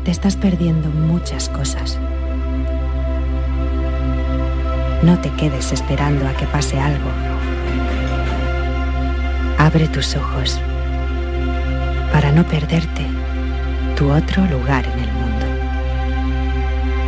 [0.05, 1.99] Te estás perdiendo muchas cosas.
[5.03, 7.36] No te quedes esperando a que pase algo.
[9.67, 10.61] Abre tus ojos
[12.13, 13.05] para no perderte
[13.97, 15.47] tu otro lugar en el mundo.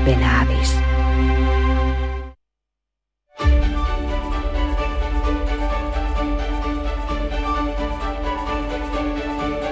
[0.04, 0.74] Ven a Avis.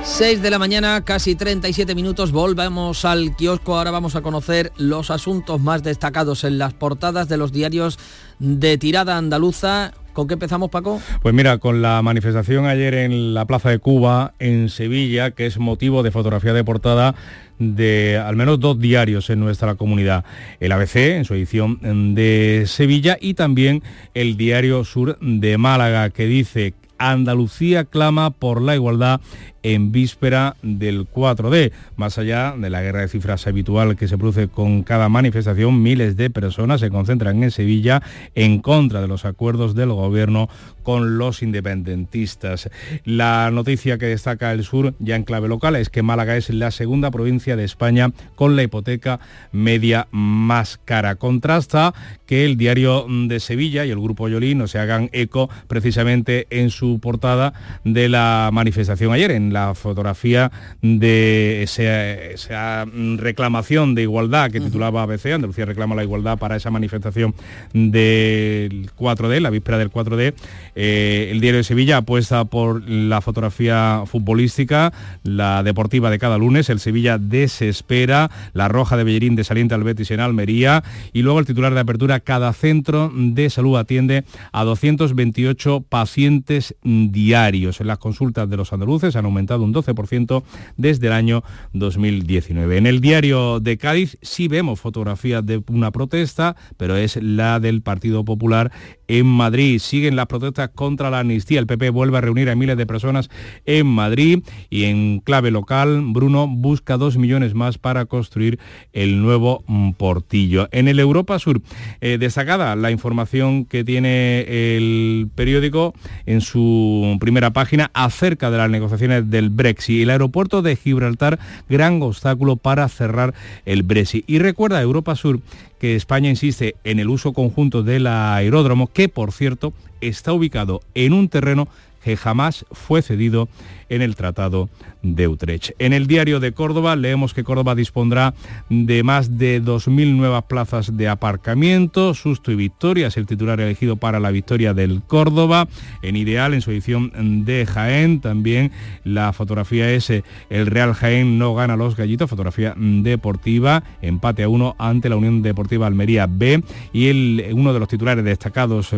[0.04, 3.76] Seis de la mañana, casi 37 minutos, volvemos al kiosco.
[3.76, 7.98] Ahora vamos a conocer los asuntos más destacados en las portadas de los diarios
[8.38, 9.92] de tirada andaluza.
[10.16, 10.98] ¿Con qué empezamos, Paco?
[11.20, 15.58] Pues mira, con la manifestación ayer en la Plaza de Cuba, en Sevilla, que es
[15.58, 17.14] motivo de fotografía de portada
[17.58, 20.24] de al menos dos diarios en nuestra comunidad.
[20.58, 23.82] El ABC, en su edición de Sevilla, y también
[24.14, 29.20] el Diario Sur de Málaga, que dice Andalucía clama por la igualdad
[29.66, 31.72] en víspera del 4D.
[31.96, 36.16] Más allá de la guerra de cifras habitual que se produce con cada manifestación, miles
[36.16, 38.00] de personas se concentran en Sevilla
[38.36, 40.48] en contra de los acuerdos del gobierno
[40.84, 42.70] con los independentistas.
[43.04, 46.70] La noticia que destaca el sur ya en clave local es que Málaga es la
[46.70, 49.18] segunda provincia de España con la hipoteca
[49.50, 51.16] media más cara.
[51.16, 51.92] Contrasta
[52.24, 56.70] que el diario de Sevilla y el grupo Yolí no se hagan eco precisamente en
[56.70, 57.52] su portada
[57.82, 60.52] de la manifestación ayer la fotografía
[60.82, 62.84] de esa,
[63.16, 67.34] reclamación de igualdad que titulaba ABC, Andalucía reclama la igualdad para esa manifestación
[67.72, 70.34] del 4D, la víspera del 4D.
[70.74, 74.92] Eh, el diario de Sevilla apuesta por la fotografía futbolística,
[75.22, 80.10] la deportiva de cada lunes, el Sevilla desespera, la roja de Bellerín desalienta al Betis
[80.10, 80.84] en Almería
[81.14, 87.80] y luego el titular de apertura, cada centro de salud atiende a 228 pacientes diarios.
[87.80, 90.42] En las consultas de los andaluces han aumentado un 12%
[90.76, 92.76] desde el año 2019.
[92.76, 97.82] En el diario de Cádiz sí vemos fotografías de una protesta, pero es la del
[97.82, 98.72] Partido Popular
[99.08, 99.78] en Madrid.
[99.78, 101.60] Siguen las protestas contra la amnistía.
[101.60, 103.30] El PP vuelve a reunir a miles de personas
[103.64, 108.58] en Madrid y en clave local, Bruno busca dos millones más para construir
[108.92, 110.68] el nuevo mm, portillo.
[110.72, 111.60] En el Europa Sur,
[112.00, 114.40] eh, destacada la información que tiene
[114.76, 115.94] el periódico
[116.26, 120.02] en su primera página acerca de las negociaciones de del Brexit.
[120.02, 123.34] El aeropuerto de Gibraltar, gran obstáculo para cerrar
[123.64, 124.24] el Brexit.
[124.26, 125.40] Y recuerda Europa Sur
[125.78, 131.12] que España insiste en el uso conjunto del aeródromo, que por cierto está ubicado en
[131.12, 131.68] un terreno
[132.02, 133.48] que jamás fue cedido
[133.88, 134.68] en el Tratado
[135.02, 135.70] de Utrecht.
[135.78, 138.34] En el diario de Córdoba leemos que Córdoba dispondrá
[138.68, 142.14] de más de 2.000 nuevas plazas de aparcamiento.
[142.14, 145.68] Susto y victoria es el titular elegido para la victoria del Córdoba.
[146.02, 148.72] En Ideal, en su edición de Jaén, también
[149.04, 154.48] la fotografía es eh, el Real Jaén no gana los gallitos, fotografía deportiva, empate a
[154.48, 156.62] uno ante la Unión Deportiva Almería B.
[156.92, 158.90] Y el, uno de los titulares destacados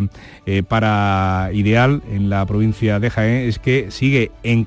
[0.47, 4.65] eh, para Ideal en la provincia de Jaén es que sigue en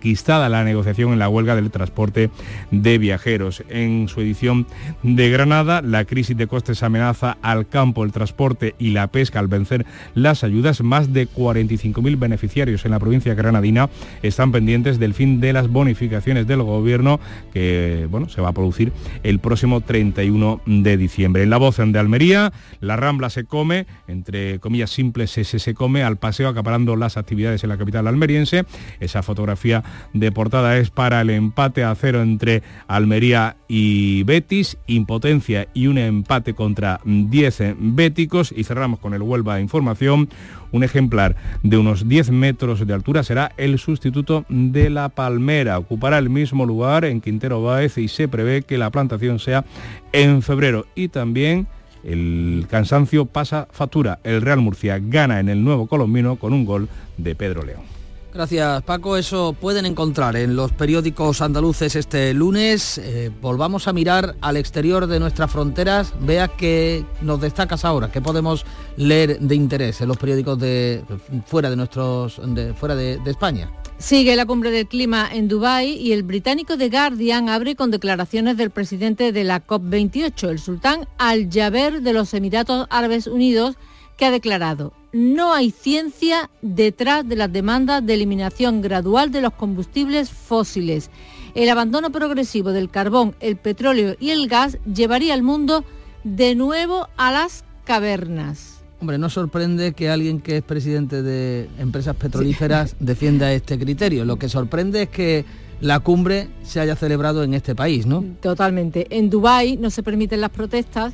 [0.49, 2.29] la negociación en la huelga del transporte
[2.71, 3.63] de viajeros.
[3.69, 4.67] En su edición
[5.03, 9.47] de Granada, la crisis de costes amenaza al campo, el transporte y la pesca al
[9.47, 10.81] vencer las ayudas.
[10.81, 13.89] Más de 45.000 beneficiarios en la provincia granadina
[14.21, 17.19] están pendientes del fin de las bonificaciones del gobierno
[17.53, 18.91] que bueno, se va a producir
[19.23, 21.43] el próximo 31 de diciembre.
[21.43, 26.03] En la voz de Almería, la Rambla se come, entre comillas simples, se, se come
[26.03, 28.65] al paseo acaparando las actividades en la capital almeriense.
[28.99, 29.83] Esa fotografía
[30.13, 35.97] de portada es para el empate a cero entre Almería y Betis, impotencia y un
[35.97, 40.29] empate contra 10 béticos y cerramos con el Huelva Información.
[40.71, 45.77] Un ejemplar de unos 10 metros de altura será el sustituto de la palmera.
[45.77, 49.65] Ocupará el mismo lugar en Quintero Báez y se prevé que la plantación sea
[50.13, 51.67] en febrero y también
[52.03, 54.19] el cansancio pasa factura.
[54.23, 58.00] El Real Murcia gana en el nuevo colombino con un gol de Pedro León.
[58.33, 62.97] Gracias Paco, eso pueden encontrar en los periódicos andaluces este lunes.
[62.97, 68.21] Eh, volvamos a mirar al exterior de nuestras fronteras, vea que nos destacas ahora, que
[68.21, 68.65] podemos
[68.95, 71.03] leer de interés en los periódicos de
[71.45, 72.39] fuera de nuestros
[72.77, 73.69] fuera de, de España.
[73.97, 78.55] Sigue la cumbre del clima en Dubái y el británico The Guardian abre con declaraciones
[78.55, 83.75] del presidente de la COP28, el sultán Al-Jaber de los Emiratos Árabes Unidos,
[84.17, 89.53] que ha declarado no hay ciencia detrás de las demandas de eliminación gradual de los
[89.53, 91.09] combustibles fósiles.
[91.53, 95.83] El abandono progresivo del carbón, el petróleo y el gas llevaría al mundo
[96.23, 98.81] de nuevo a las cavernas.
[99.01, 104.25] Hombre, no sorprende que alguien que es presidente de empresas petrolíferas defienda este criterio.
[104.25, 105.43] Lo que sorprende es que
[105.81, 108.23] la cumbre se haya celebrado en este país, ¿no?
[108.41, 109.07] Totalmente.
[109.09, 111.13] En Dubái no se permiten las protestas,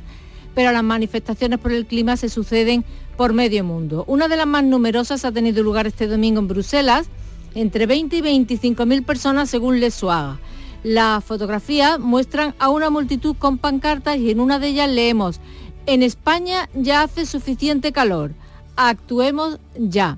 [0.58, 2.84] pero las manifestaciones por el clima se suceden
[3.16, 4.02] por medio mundo.
[4.08, 7.06] Una de las más numerosas ha tenido lugar este domingo en Bruselas,
[7.54, 10.40] entre 20 y 25 mil personas según Le Suaga.
[10.82, 15.40] Las fotografías muestran a una multitud con pancartas y en una de ellas leemos,
[15.86, 18.32] en España ya hace suficiente calor,
[18.74, 20.16] actuemos ya.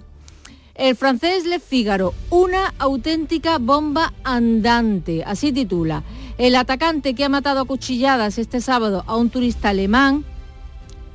[0.75, 6.03] El francés Le Figaro, una auténtica bomba andante, así titula.
[6.39, 10.25] El atacante que ha matado a cuchilladas este sábado a un turista alemán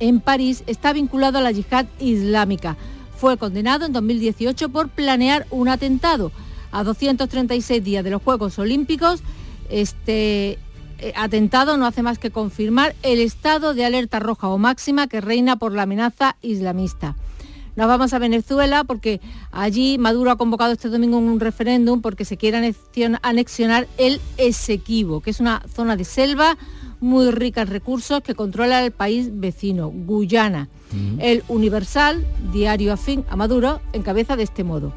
[0.00, 2.76] en París está vinculado a la yihad islámica.
[3.16, 6.32] Fue condenado en 2018 por planear un atentado.
[6.72, 9.22] A 236 días de los Juegos Olímpicos,
[9.70, 10.58] este
[10.98, 15.20] eh, atentado no hace más que confirmar el estado de alerta roja o máxima que
[15.20, 17.16] reina por la amenaza islamista.
[17.76, 19.20] Nos vamos a Venezuela porque
[19.52, 22.74] allí Maduro ha convocado este domingo un referéndum porque se quiere
[23.22, 26.56] anexionar el Esequibo, que es una zona de selva
[27.00, 30.68] muy rica en recursos que controla el país vecino, Guyana.
[31.18, 34.94] El Universal, diario afín a Maduro, encabeza de este modo.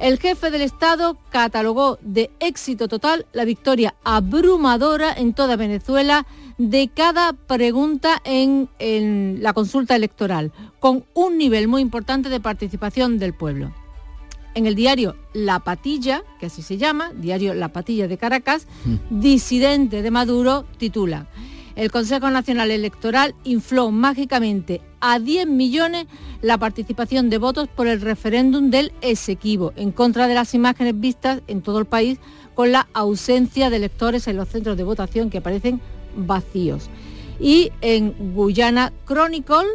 [0.00, 6.26] El jefe del Estado catalogó de éxito total la victoria abrumadora en toda Venezuela
[6.56, 13.18] de cada pregunta en, en, la consulta electoral, con un nivel muy importante de participación
[13.18, 13.72] del pueblo.
[14.58, 19.20] En el diario La Patilla, que así se llama, diario La Patilla de Caracas, mm.
[19.20, 21.28] disidente de Maduro, titula,
[21.76, 26.06] el Consejo Nacional Electoral infló mágicamente a 10 millones
[26.42, 31.40] la participación de votos por el referéndum del Esequibo, en contra de las imágenes vistas
[31.46, 32.18] en todo el país
[32.54, 35.80] con la ausencia de electores en los centros de votación que aparecen
[36.16, 36.90] vacíos.
[37.38, 39.68] Y en Guyana Chronicle,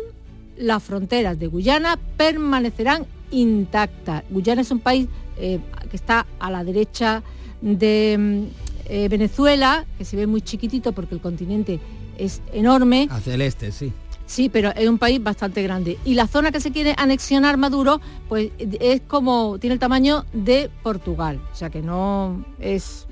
[0.57, 4.23] las fronteras de Guyana permanecerán intacta.
[4.29, 5.07] Guyana es un país
[5.37, 5.59] eh,
[5.89, 7.23] que está a la derecha
[7.61, 8.43] de mm,
[8.89, 11.79] eh, Venezuela, que se ve muy chiquitito porque el continente
[12.17, 13.07] es enorme.
[13.09, 13.91] Hacia el este, sí.
[14.25, 15.97] Sí, pero es un país bastante grande.
[16.05, 20.69] Y la zona que se quiere anexionar Maduro, pues es como, tiene el tamaño de
[20.81, 21.41] Portugal.
[21.51, 23.07] O sea que no es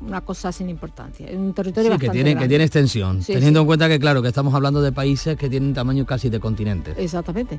[0.00, 1.26] una cosa sin importancia.
[1.26, 3.22] Es un territorio sí, que tiene, que tiene extensión.
[3.24, 6.40] teniendo en cuenta que, claro, que estamos hablando de países que tienen tamaño casi de
[6.40, 6.96] continentes.
[6.98, 7.58] Exactamente.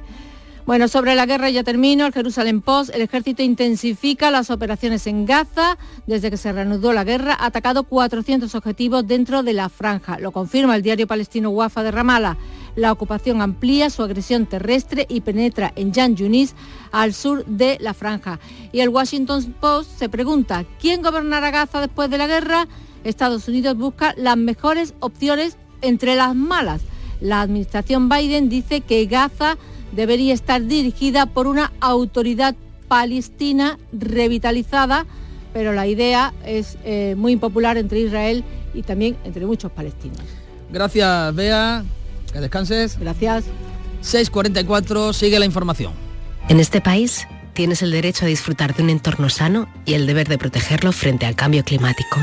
[0.65, 2.05] Bueno, sobre la guerra ya termino.
[2.05, 5.77] El Jerusalén Post, el ejército intensifica las operaciones en Gaza.
[6.07, 10.19] Desde que se reanudó la guerra, ha atacado 400 objetivos dentro de la franja.
[10.19, 12.37] Lo confirma el diario palestino Wafa de Ramallah.
[12.77, 16.55] La ocupación amplía su agresión terrestre y penetra en Jan Yunis,
[16.93, 18.39] al sur de la franja.
[18.71, 22.69] Y el Washington Post se pregunta, ¿quién gobernará Gaza después de la guerra?
[23.03, 26.83] Estados Unidos busca las mejores opciones entre las malas.
[27.19, 29.57] La administración Biden dice que Gaza
[29.95, 32.55] debería estar dirigida por una autoridad
[32.87, 35.05] palestina revitalizada,
[35.53, 40.19] pero la idea es eh, muy impopular entre Israel y también entre muchos palestinos.
[40.71, 41.83] Gracias, Bea.
[42.31, 42.97] Que descanses.
[42.99, 43.45] Gracias.
[44.03, 45.93] 6.44, sigue la información.
[46.49, 50.27] En este país tienes el derecho a disfrutar de un entorno sano y el deber
[50.27, 52.19] de protegerlo frente al cambio climático.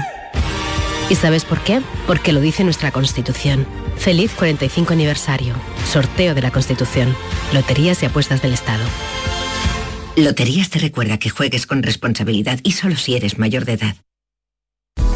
[1.09, 1.81] ¿Y sabes por qué?
[2.07, 3.67] Porque lo dice nuestra Constitución.
[4.01, 5.55] Feliz 45 aniversario.
[5.85, 7.15] Sorteo de la Constitución.
[7.53, 8.83] Loterías y apuestas del Estado.
[10.17, 13.97] Loterías te recuerda que juegues con responsabilidad y solo si eres mayor de edad.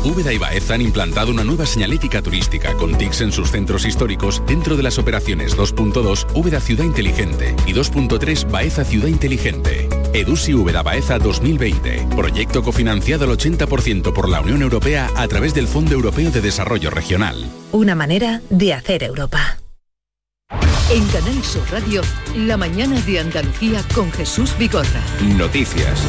[0.05, 4.43] Úbeda y Baeza han implantado una nueva señalética turística con TICs en sus centros históricos
[4.47, 9.89] dentro de las operaciones 2.2 Úbeda Ciudad Inteligente y 2.3 Baeza Ciudad Inteligente.
[10.15, 12.07] EDUSI Úbeda Baeza 2020.
[12.15, 16.91] Proyecto cofinanciado al 80% por la Unión Europea a través del Fondo Europeo de Desarrollo
[16.91, 17.51] Regional.
[17.73, 19.59] Una manera de hacer Europa.
[20.91, 22.03] En Canal Sur Radio,
[22.37, 25.03] la mañana de Andalucía con Jesús Bigorra.
[25.37, 26.01] Noticias.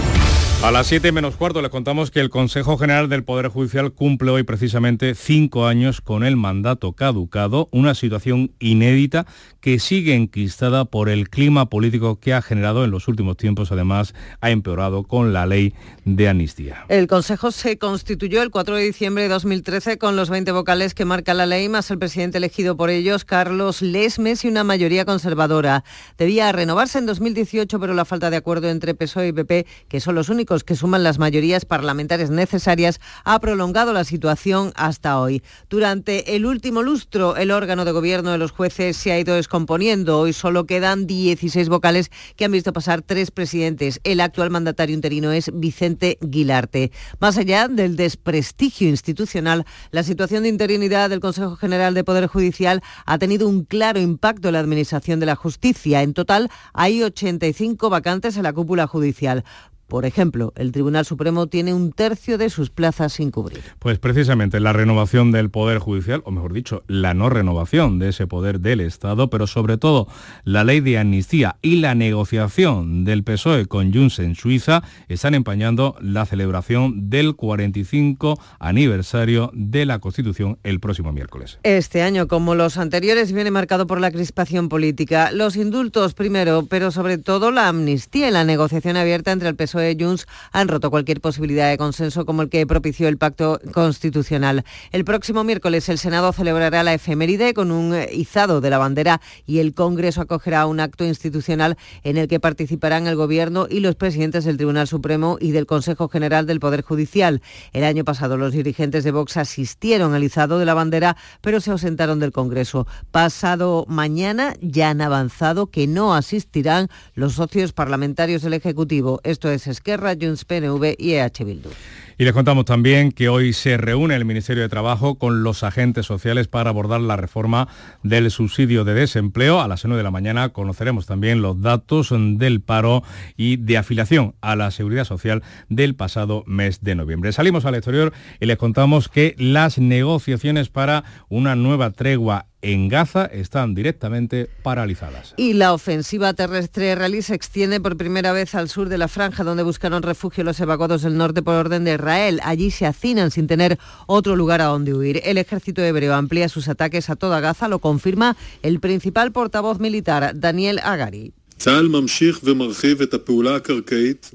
[0.65, 4.31] A las 7 menos cuarto les contamos que el Consejo General del Poder Judicial cumple
[4.31, 9.27] hoy precisamente cinco años con el mandato caducado, una situación inédita
[9.61, 14.15] que sigue enquistada por el clima político que ha generado en los últimos tiempos, además
[14.41, 16.85] ha empeorado con la ley de amnistía.
[16.89, 21.05] El Consejo se constituyó el 4 de diciembre de 2013 con los 20 vocales que
[21.05, 25.83] marca la ley, más el presidente elegido por ellos, Carlos Lesmes, y una mayoría conservadora.
[26.17, 30.15] Debía renovarse en 2018, pero la falta de acuerdo entre PSOE y PP, que son
[30.15, 35.43] los únicos que suman las mayorías parlamentarias necesarias, ha prolongado la situación hasta hoy.
[35.69, 40.19] Durante el último lustro, el órgano de gobierno de los jueces se ha ido descomponiendo.
[40.19, 43.99] Hoy solo quedan 16 vocales que han visto pasar tres presidentes.
[44.03, 46.91] El actual mandatario interino es Vicente Guilarte.
[47.19, 52.81] Más allá del desprestigio institucional, la situación de interinidad del Consejo General de Poder Judicial
[53.05, 56.01] ha tenido un claro impacto en la Administración de la Justicia.
[56.01, 59.43] En total, hay 85 vacantes en la cúpula judicial.
[59.87, 63.61] Por ejemplo, el Tribunal Supremo tiene un tercio de sus plazas sin cubrir.
[63.77, 68.25] Pues precisamente la renovación del Poder Judicial, o mejor dicho, la no renovación de ese
[68.25, 70.07] poder del Estado, pero sobre todo
[70.43, 75.95] la ley de amnistía y la negociación del PSOE con Junts en Suiza están empañando
[76.01, 81.59] la celebración del 45 aniversario de la Constitución el próximo miércoles.
[81.61, 85.31] Este año, como los anteriores, viene marcado por la crispación política.
[85.31, 89.74] Los indultos primero, pero sobre todo la amnistía y la negociación abierta entre el PSOE
[89.75, 94.63] PSOE Junts han roto cualquier posibilidad de consenso como el que propició el pacto constitucional.
[94.91, 99.59] El próximo miércoles el Senado celebrará la efeméride con un izado de la bandera y
[99.59, 104.45] el Congreso acogerá un acto institucional en el que participarán el Gobierno y los presidentes
[104.45, 107.41] del Tribunal Supremo y del Consejo General del Poder Judicial.
[107.73, 111.71] El año pasado los dirigentes de Vox asistieron al izado de la bandera, pero se
[111.71, 112.87] ausentaron del Congreso.
[113.11, 119.19] Pasado mañana ya han avanzado que no asistirán los socios parlamentarios del Ejecutivo.
[119.23, 121.69] Esto es Esquerra, Junts, PNV y EH Bildu.
[122.17, 126.05] Y les contamos también que hoy se reúne el Ministerio de Trabajo con los agentes
[126.05, 127.67] sociales para abordar la reforma
[128.03, 129.59] del subsidio de desempleo.
[129.59, 133.03] A las 9 de la mañana conoceremos también los datos del paro
[133.35, 137.33] y de afiliación a la seguridad social del pasado mes de noviembre.
[137.33, 143.25] Salimos al exterior y les contamos que las negociaciones para una nueva tregua en Gaza
[143.25, 145.35] están directamente paralizadas.
[145.37, 149.43] Y la ofensiva terrestre israelí se extiende por primera vez al sur de la franja,
[149.43, 152.39] donde buscaron refugio los evacuados del norte por orden de Israel.
[152.43, 155.21] Allí se hacinan sin tener otro lugar a donde huir.
[155.23, 160.33] El ejército hebreo amplía sus ataques a toda Gaza, lo confirma el principal portavoz militar,
[160.35, 161.33] Daniel Agari.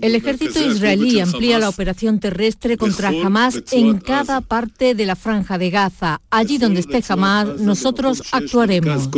[0.00, 5.58] El ejército israelí amplía la operación terrestre contra Hamas en cada parte de la franja
[5.58, 6.20] de Gaza.
[6.30, 9.08] Allí donde esté Hamas, nosotros actuaremos.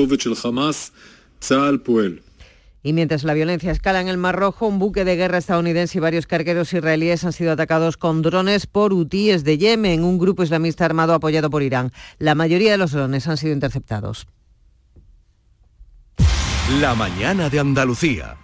[2.83, 6.01] Y mientras la violencia escala en el Mar Rojo, un buque de guerra estadounidense y
[6.01, 10.85] varios cargueros israelíes han sido atacados con drones por hutíes de Yemen, un grupo islamista
[10.85, 11.93] armado apoyado por Irán.
[12.18, 14.26] La mayoría de los drones han sido interceptados.
[16.80, 18.41] La mañana de Andalucía.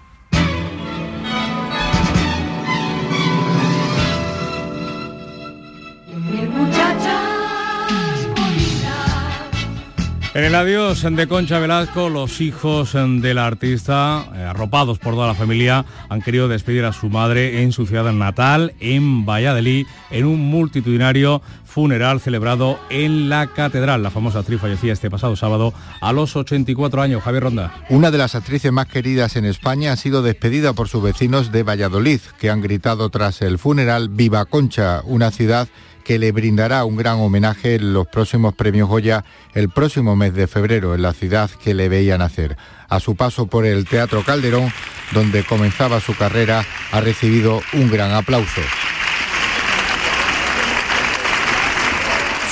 [10.39, 15.35] En el adiós de Concha Velasco, los hijos del artista, eh, arropados por toda la
[15.35, 20.39] familia, han querido despedir a su madre en su ciudad natal, en Valladolid, en un
[20.39, 24.05] multitudinario funeral celebrado en la catedral.
[24.05, 27.25] La famosa actriz fallecía este pasado sábado a los 84 años.
[27.25, 27.75] Javier Ronda.
[27.89, 31.65] Una de las actrices más queridas en España ha sido despedida por sus vecinos de
[31.65, 35.67] Valladolid, que han gritado tras el funeral Viva Concha, una ciudad
[36.09, 40.47] que le brindará un gran homenaje en los próximos premios Goya el próximo mes de
[40.47, 42.57] febrero en la ciudad que le veía nacer.
[42.89, 44.73] A su paso por el Teatro Calderón,
[45.13, 48.63] donde comenzaba su carrera, ha recibido un gran aplauso.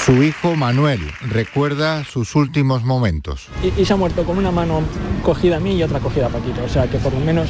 [0.05, 3.49] Su hijo Manuel recuerda sus últimos momentos.
[3.75, 4.83] Y, se ha muerto con una mano
[5.23, 6.63] cogida a mí y otra cogida a Paquito.
[6.63, 7.49] O sea que por lo menos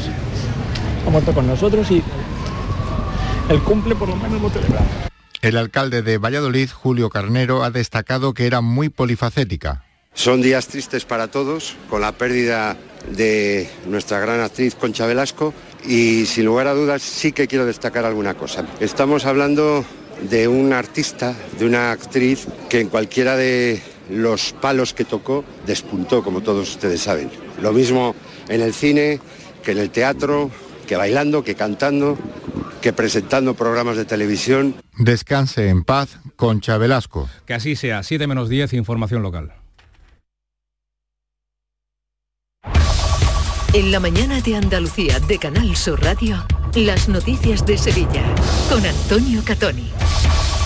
[1.05, 2.01] ha muerto con nosotros y
[3.49, 5.16] el cumple por lo menos lo celebramos.
[5.47, 9.85] El alcalde de Valladolid, Julio Carnero, ha destacado que era muy polifacética.
[10.13, 12.77] Son días tristes para todos, con la pérdida
[13.13, 15.55] de nuestra gran actriz Concha Velasco
[15.87, 18.67] y sin lugar a dudas sí que quiero destacar alguna cosa.
[18.81, 19.85] Estamos hablando
[20.29, 23.81] de un artista, de una actriz que en cualquiera de
[24.11, 27.31] los palos que tocó despuntó, como todos ustedes saben.
[27.63, 28.17] Lo mismo
[28.49, 29.21] en el cine,
[29.63, 30.51] que en el teatro,
[30.87, 32.17] que bailando, que cantando,
[32.81, 34.77] que presentando programas de televisión.
[34.97, 37.29] Descanse en paz, Concha Velasco.
[37.47, 39.53] Que así sea, 7 menos 10, información local.
[43.73, 48.25] En la mañana de Andalucía de Canal Sur Radio, las noticias de Sevilla
[48.71, 49.91] con Antonio Catoni.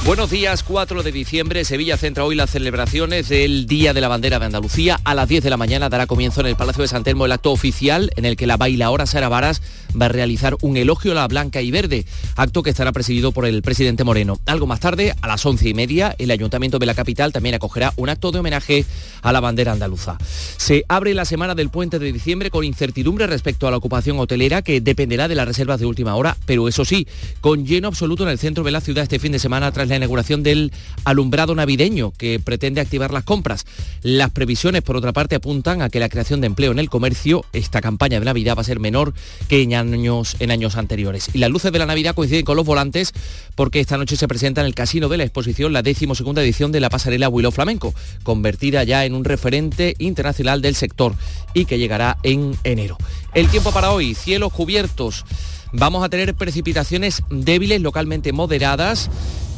[0.06, 1.62] Buenos días, 4 de diciembre.
[1.66, 4.98] Sevilla centra hoy las celebraciones del Día de la Bandera de Andalucía.
[5.04, 7.32] A las 10 de la mañana dará comienzo en el Palacio de San Telmo el
[7.32, 9.60] acto oficial en el que la bailaora Sara Varas
[10.00, 13.44] va a realizar un elogio a la blanca y verde, acto que estará presidido por
[13.44, 14.38] el presidente Moreno.
[14.46, 17.92] Algo más tarde, a las 11 y media, el Ayuntamiento de la capital también acogerá
[17.96, 18.86] un acto de homenaje
[19.20, 20.16] a la bandera andaluza.
[20.56, 24.62] Se abre la semana del puente de diciembre con incertidumbre respecto a la ocupación hotelera
[24.62, 27.06] que dependerá de las reservas de última hora, pero eso sí,
[27.42, 29.96] con lleno absoluto en el centro de la ciudad este fin de semana tras la
[29.96, 30.72] inauguración del
[31.04, 33.66] alumbrado navideño que pretende activar las compras.
[34.02, 37.44] Las previsiones, por otra parte, apuntan a que la creación de empleo en el comercio,
[37.52, 39.12] esta campaña de Navidad va a ser menor
[39.48, 41.30] que en años, en años anteriores.
[41.34, 43.12] Y las luces de la Navidad coinciden con los volantes
[43.54, 45.82] porque esta noche se presenta en el Casino de la Exposición la
[46.14, 51.14] segunda edición de la pasarela Willow Flamenco, convertida ya en un referente internacional del sector
[51.54, 52.96] y que llegará en enero.
[53.34, 55.24] El tiempo para hoy, cielos cubiertos.
[55.72, 59.08] Vamos a tener precipitaciones débiles, localmente moderadas,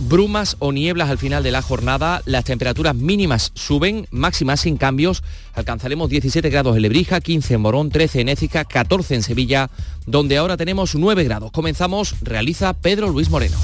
[0.00, 2.22] brumas o nieblas al final de la jornada.
[2.26, 5.22] Las temperaturas mínimas suben, máximas sin cambios.
[5.54, 9.70] Alcanzaremos 17 grados en Lebrija, 15 en Morón, 13 en Écija, 14 en Sevilla,
[10.06, 11.50] donde ahora tenemos 9 grados.
[11.50, 13.56] Comenzamos, realiza Pedro Luis Moreno.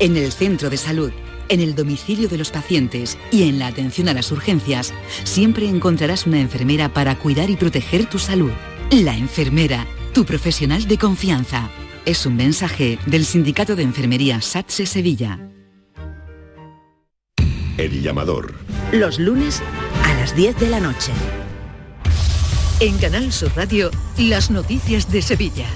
[0.00, 1.12] En el centro de salud
[1.48, 6.26] en el domicilio de los pacientes y en la atención a las urgencias, siempre encontrarás
[6.26, 8.50] una enfermera para cuidar y proteger tu salud.
[9.02, 11.68] La enfermera, tu profesional de confianza.
[12.04, 15.50] Es un mensaje del Sindicato de Enfermería SATSE Sevilla.
[17.76, 18.54] El llamador.
[18.92, 19.60] Los lunes
[20.04, 21.10] a las 10 de la noche.
[22.78, 25.66] En Canal Sur Radio, las noticias de Sevilla.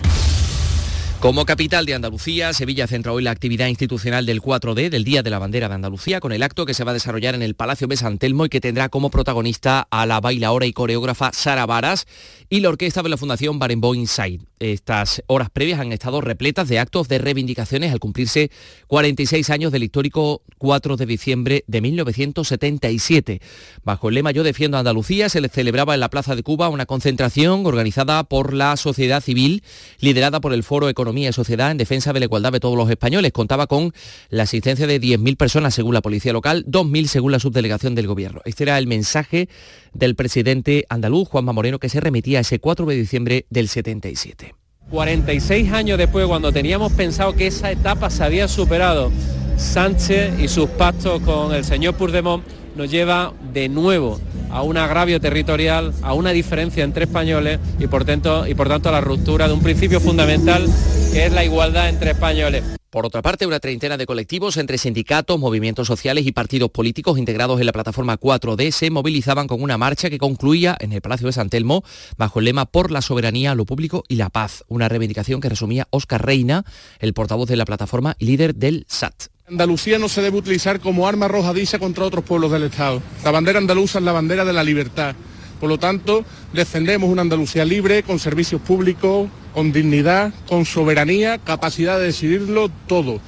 [1.20, 5.30] Como capital de Andalucía, Sevilla centra hoy la actividad institucional del 4D, del Día de
[5.30, 7.88] la Bandera de Andalucía, con el acto que se va a desarrollar en el Palacio
[7.88, 12.06] de San Telmo y que tendrá como protagonista a la bailaora y coreógrafa Sara Varas
[12.48, 14.42] y la orquesta de la Fundación Barenboim Inside.
[14.60, 18.50] Estas horas previas han estado repletas de actos de reivindicaciones al cumplirse
[18.86, 23.40] 46 años del histórico 4 de diciembre de 1977.
[23.84, 26.86] Bajo el lema Yo defiendo Andalucía se le celebraba en la Plaza de Cuba una
[26.86, 29.62] concentración organizada por la sociedad civil,
[30.00, 32.90] liderada por el Foro Economía y Sociedad en defensa de la igualdad de todos los
[32.90, 33.32] españoles.
[33.32, 33.94] Contaba con
[34.28, 38.42] la asistencia de 10.000 personas según la Policía Local, 2.000 según la subdelegación del Gobierno.
[38.44, 39.48] Este era el mensaje
[39.94, 44.54] del presidente andaluz, Juanma Moreno, que se remitía ese 4 de diciembre del 77.
[44.90, 49.10] 46 años después, cuando teníamos pensado que esa etapa se había superado,
[49.56, 52.44] Sánchez y sus pactos con el señor Puigdemont
[52.76, 58.04] nos lleva de nuevo a un agravio territorial, a una diferencia entre españoles y por
[58.04, 60.66] tanto, y por tanto a la ruptura de un principio fundamental
[61.12, 62.64] que es la igualdad entre españoles.
[62.90, 67.60] Por otra parte, una treintena de colectivos entre sindicatos, movimientos sociales y partidos políticos integrados
[67.60, 71.34] en la plataforma 4D se movilizaban con una marcha que concluía en el Palacio de
[71.34, 71.84] San Telmo
[72.16, 75.86] bajo el lema Por la soberanía, lo público y la paz, una reivindicación que resumía
[75.90, 76.64] Óscar Reina,
[76.98, 79.26] el portavoz de la plataforma y líder del SAT.
[79.48, 83.02] Andalucía no se debe utilizar como arma arrojadiza contra otros pueblos del Estado.
[83.22, 85.14] La bandera andaluza es la bandera de la libertad.
[85.60, 91.98] Por lo tanto, defendemos una Andalucía libre, con servicios públicos, con dignidad, con soberanía, capacidad
[91.98, 93.20] de decidirlo todo.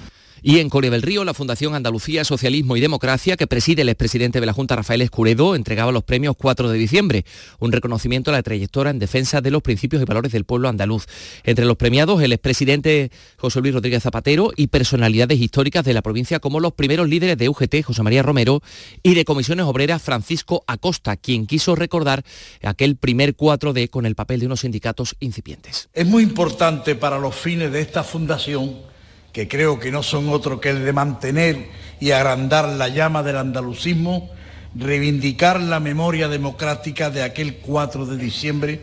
[0.42, 4.40] Y en Corea del Río, la Fundación Andalucía Socialismo y Democracia, que preside el expresidente
[4.40, 7.24] de la Junta Rafael Escuredo, entregaba los premios 4 de diciembre,
[7.58, 11.06] un reconocimiento a la trayectoria en defensa de los principios y valores del pueblo andaluz.
[11.44, 16.40] Entre los premiados, el expresidente José Luis Rodríguez Zapatero y personalidades históricas de la provincia
[16.40, 18.62] como los primeros líderes de UGT, José María Romero,
[19.02, 22.24] y de Comisiones Obreras, Francisco Acosta, quien quiso recordar
[22.62, 25.88] aquel primer 4D con el papel de unos sindicatos incipientes.
[25.92, 28.89] Es muy importante para los fines de esta fundación
[29.32, 31.68] que creo que no son otro que el de mantener
[32.00, 34.30] y agrandar la llama del andalucismo,
[34.74, 38.80] reivindicar la memoria democrática de aquel 4 de diciembre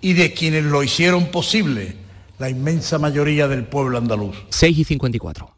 [0.00, 1.94] y de quienes lo hicieron posible,
[2.38, 4.36] la inmensa mayoría del pueblo andaluz.
[4.50, 5.57] 6 y 54.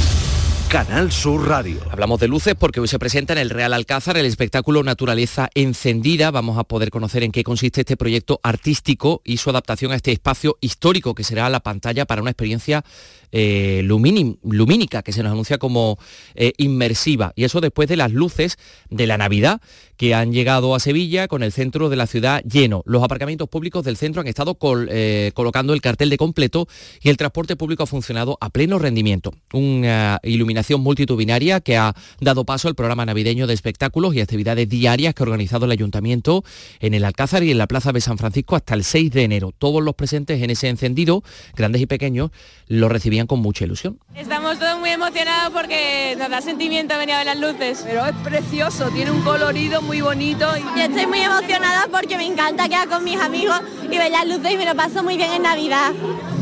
[0.71, 1.81] Canal Sur Radio.
[1.91, 6.31] Hablamos de luces porque hoy se presenta en el Real Alcázar el espectáculo Naturaleza Encendida.
[6.31, 10.13] Vamos a poder conocer en qué consiste este proyecto artístico y su adaptación a este
[10.13, 12.85] espacio histórico que será la pantalla para una experiencia
[13.33, 15.99] eh, lumínica que se nos anuncia como
[16.35, 17.33] eh, inmersiva.
[17.35, 18.57] Y eso después de las luces
[18.89, 19.59] de la Navidad
[19.97, 22.81] que han llegado a Sevilla con el centro de la ciudad lleno.
[22.85, 24.57] Los aparcamientos públicos del centro han estado
[24.89, 26.67] eh, colocando el cartel de completo
[27.01, 29.33] y el transporte público ha funcionado a pleno rendimiento.
[29.53, 35.13] Una iluminación multitudinaria que ha dado paso al programa navideño de espectáculos y actividades diarias
[35.13, 36.43] que ha organizado el ayuntamiento
[36.79, 39.53] en el Alcázar y en la Plaza de San Francisco hasta el 6 de enero.
[39.57, 41.23] Todos los presentes en ese encendido,
[41.55, 42.31] grandes y pequeños,
[42.67, 43.99] lo recibían con mucha ilusión.
[44.15, 47.83] Estamos todos muy emocionados porque nos da sentimiento venir a ver las luces.
[47.85, 50.47] Pero es precioso, tiene un colorido muy bonito.
[50.57, 50.61] Y...
[50.79, 54.51] Yo estoy muy emocionada porque me encanta quedar con mis amigos y ver las luces
[54.51, 55.91] y me lo paso muy bien en Navidad.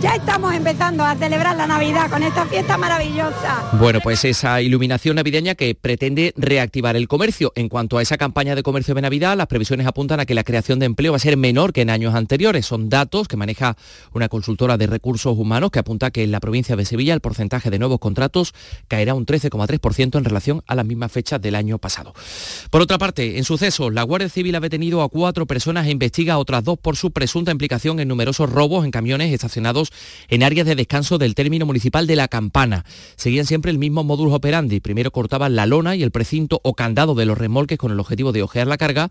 [0.01, 3.70] Ya estamos empezando a celebrar la Navidad con esta fiesta maravillosa.
[3.74, 7.53] Bueno, pues esa iluminación navideña que pretende reactivar el comercio.
[7.55, 10.43] En cuanto a esa campaña de comercio de Navidad, las previsiones apuntan a que la
[10.43, 12.66] creación de empleo va a ser menor que en años anteriores.
[12.66, 13.78] Son datos que maneja
[14.12, 17.70] una consultora de recursos humanos que apunta que en la provincia de Sevilla el porcentaje
[17.70, 18.53] de nuevos contratos
[18.88, 22.14] caerá un 13,3% en relación a las mismas fechas del año pasado.
[22.72, 26.34] Por otra parte, en sucesos, la Guardia Civil ha detenido a cuatro personas e investiga
[26.34, 29.91] a otras dos por su presunta implicación en numerosos robos en camiones estacionados
[30.30, 32.86] en áreas de descanso del término municipal de La Campana.
[33.16, 34.80] Seguían siempre el mismo modus operandi.
[34.80, 38.32] Primero cortaban la lona y el precinto o candado de los remolques con el objetivo
[38.32, 39.10] de ojear la carga.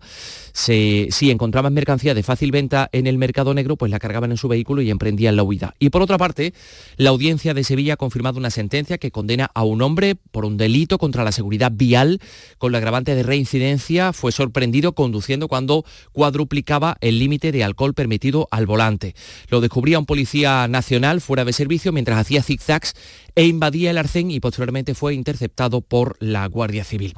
[0.53, 4.47] si encontraban mercancía de fácil venta en el mercado negro, pues la cargaban en su
[4.47, 5.75] vehículo y emprendían la huida.
[5.79, 6.53] Y por otra parte,
[6.97, 10.57] la audiencia de Sevilla ha confirmado una sentencia que condena a un hombre por un
[10.57, 12.19] delito contra la seguridad vial
[12.57, 14.13] con la agravante de reincidencia.
[14.13, 19.15] Fue sorprendido conduciendo cuando cuadruplicaba el límite de alcohol permitido al volante.
[19.49, 22.93] Lo descubría un policía nacional fuera de servicio mientras hacía zigzags
[23.35, 27.13] e invadía el arcén y posteriormente fue interceptado por la Guardia Civil.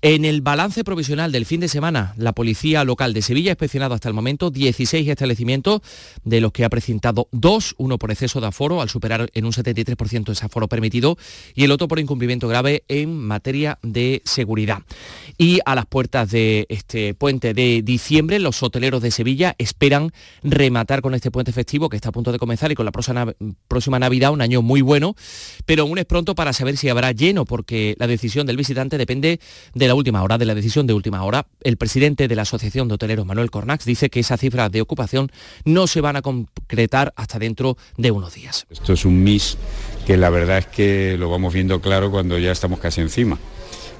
[0.00, 3.94] En el balance provisional del fin de semana, la Policía Local de Sevilla ha inspeccionado
[3.94, 5.80] hasta el momento 16 establecimientos,
[6.22, 9.50] de los que ha precintado dos, uno por exceso de aforo, al superar en un
[9.50, 11.18] 73% ese aforo permitido,
[11.52, 14.82] y el otro por incumplimiento grave en materia de seguridad.
[15.36, 20.12] Y a las puertas de este puente de diciembre, los hoteleros de Sevilla esperan
[20.44, 23.98] rematar con este puente festivo que está a punto de comenzar y con la próxima,
[23.98, 25.16] Navidad un año muy bueno,
[25.66, 29.40] pero aún es pronto para saber si habrá lleno, porque la decisión del visitante depende
[29.74, 31.46] de la última hora, de la decisión de última hora.
[31.62, 35.32] El presidente de la Asociación de Hoteleros, Manuel Cornax, dice que esas cifras de ocupación
[35.64, 38.66] no se van a concretar hasta dentro de unos días.
[38.70, 39.58] Esto es un MIS
[40.06, 43.38] que la verdad es que lo vamos viendo claro cuando ya estamos casi encima,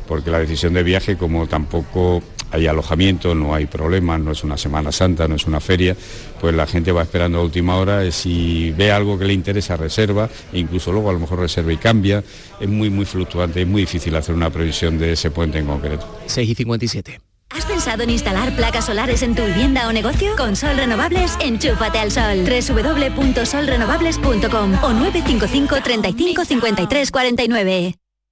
[0.06, 4.56] porque la decisión de viaje, como tampoco hay alojamiento, no hay problemas, no es una
[4.56, 5.96] Semana Santa, no es una feria,
[6.40, 10.28] pues la gente va esperando a última hora, si ve algo que le interesa reserva,
[10.52, 12.22] e incluso luego a lo mejor reserva y cambia,
[12.60, 16.06] es muy muy fluctuante, es muy difícil hacer una previsión de ese puente en concreto.
[16.26, 17.20] 6 y 57.
[17.50, 20.36] ¿Has pensado en instalar placas solares en tu vivienda o negocio?
[20.36, 22.44] Con Sol Renovables, enchúfate al sol.
[22.44, 27.94] www.solrenovables.com o 955 35 53 49.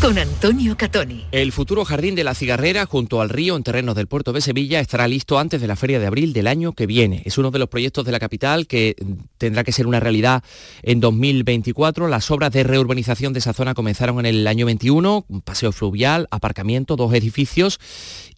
[0.00, 1.26] Con Antonio Catoni.
[1.30, 4.80] El futuro jardín de la cigarrera junto al río en terrenos del puerto de Sevilla
[4.80, 7.22] estará listo antes de la feria de abril del año que viene.
[7.26, 8.96] Es uno de los proyectos de la capital que
[9.36, 10.42] tendrá que ser una realidad
[10.82, 12.08] en 2024.
[12.08, 16.28] Las obras de reurbanización de esa zona comenzaron en el año 21, un paseo fluvial,
[16.30, 17.78] aparcamiento, dos edificios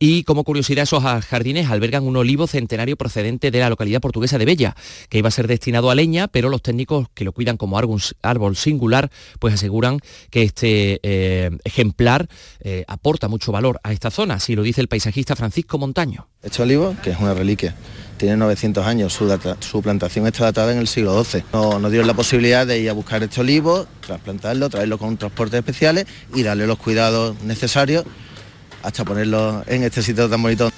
[0.01, 4.47] y como curiosidad esos jardines albergan un olivo centenario procedente de la localidad portuguesa de
[4.47, 4.75] Bella,
[5.09, 8.57] que iba a ser destinado a leña, pero los técnicos que lo cuidan como árbol
[8.57, 10.01] singular, pues aseguran
[10.31, 12.29] que este eh, ejemplar
[12.61, 16.29] eh, aporta mucho valor a esta zona, así lo dice el paisajista Francisco Montaño.
[16.43, 17.75] Este olivo, que es una reliquia,
[18.17, 21.45] tiene 900 años, su, plantación está datada en el siglo XII.
[21.53, 25.59] Nos no dio la posibilidad de ir a buscar este olivo, trasplantarlo, traerlo con transportes
[25.59, 28.05] especiales y darle los cuidados necesarios
[28.83, 30.71] hasta ponerlo en este sitio tan bonito.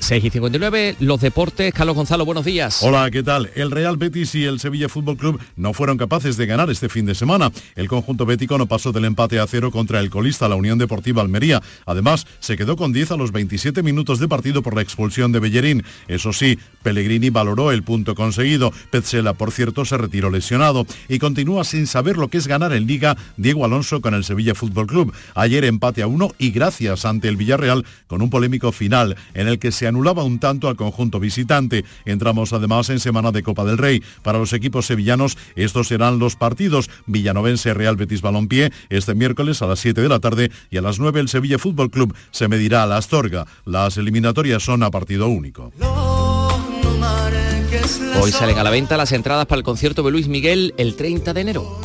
[0.00, 1.72] 6 y 59, los deportes.
[1.74, 2.82] Carlos Gonzalo, buenos días.
[2.82, 3.50] Hola, ¿qué tal?
[3.54, 7.04] El Real Betis y el Sevilla Fútbol Club no fueron capaces de ganar este fin
[7.06, 7.52] de semana.
[7.76, 11.22] El conjunto bético no pasó del empate a cero contra el colista, la Unión Deportiva
[11.22, 11.62] Almería.
[11.84, 15.38] Además, se quedó con 10 a los 27 minutos de partido por la expulsión de
[15.38, 15.84] Bellerín.
[16.08, 18.72] Eso sí, Pellegrini valoró el punto conseguido.
[18.90, 22.86] Petzela, por cierto, se retiró lesionado y continúa sin saber lo que es ganar en
[22.86, 25.12] Liga Diego Alonso con el Sevilla Fútbol Club.
[25.34, 29.58] Ayer empate a uno y gracias ante el Villarreal con un polémico final en el
[29.58, 31.84] que se anulaba un tanto al conjunto visitante.
[32.06, 34.02] Entramos además en semana de Copa del Rey.
[34.22, 39.66] Para los equipos sevillanos estos serán los partidos Villanovense Real Betis Balompié este miércoles a
[39.66, 42.82] las 7 de la tarde y a las 9 el Sevilla Fútbol Club se medirá
[42.82, 43.46] a la Astorga.
[43.64, 45.72] Las eliminatorias son a partido único.
[48.20, 51.32] Hoy salen a la venta las entradas para el concierto de Luis Miguel el 30
[51.32, 51.80] de enero.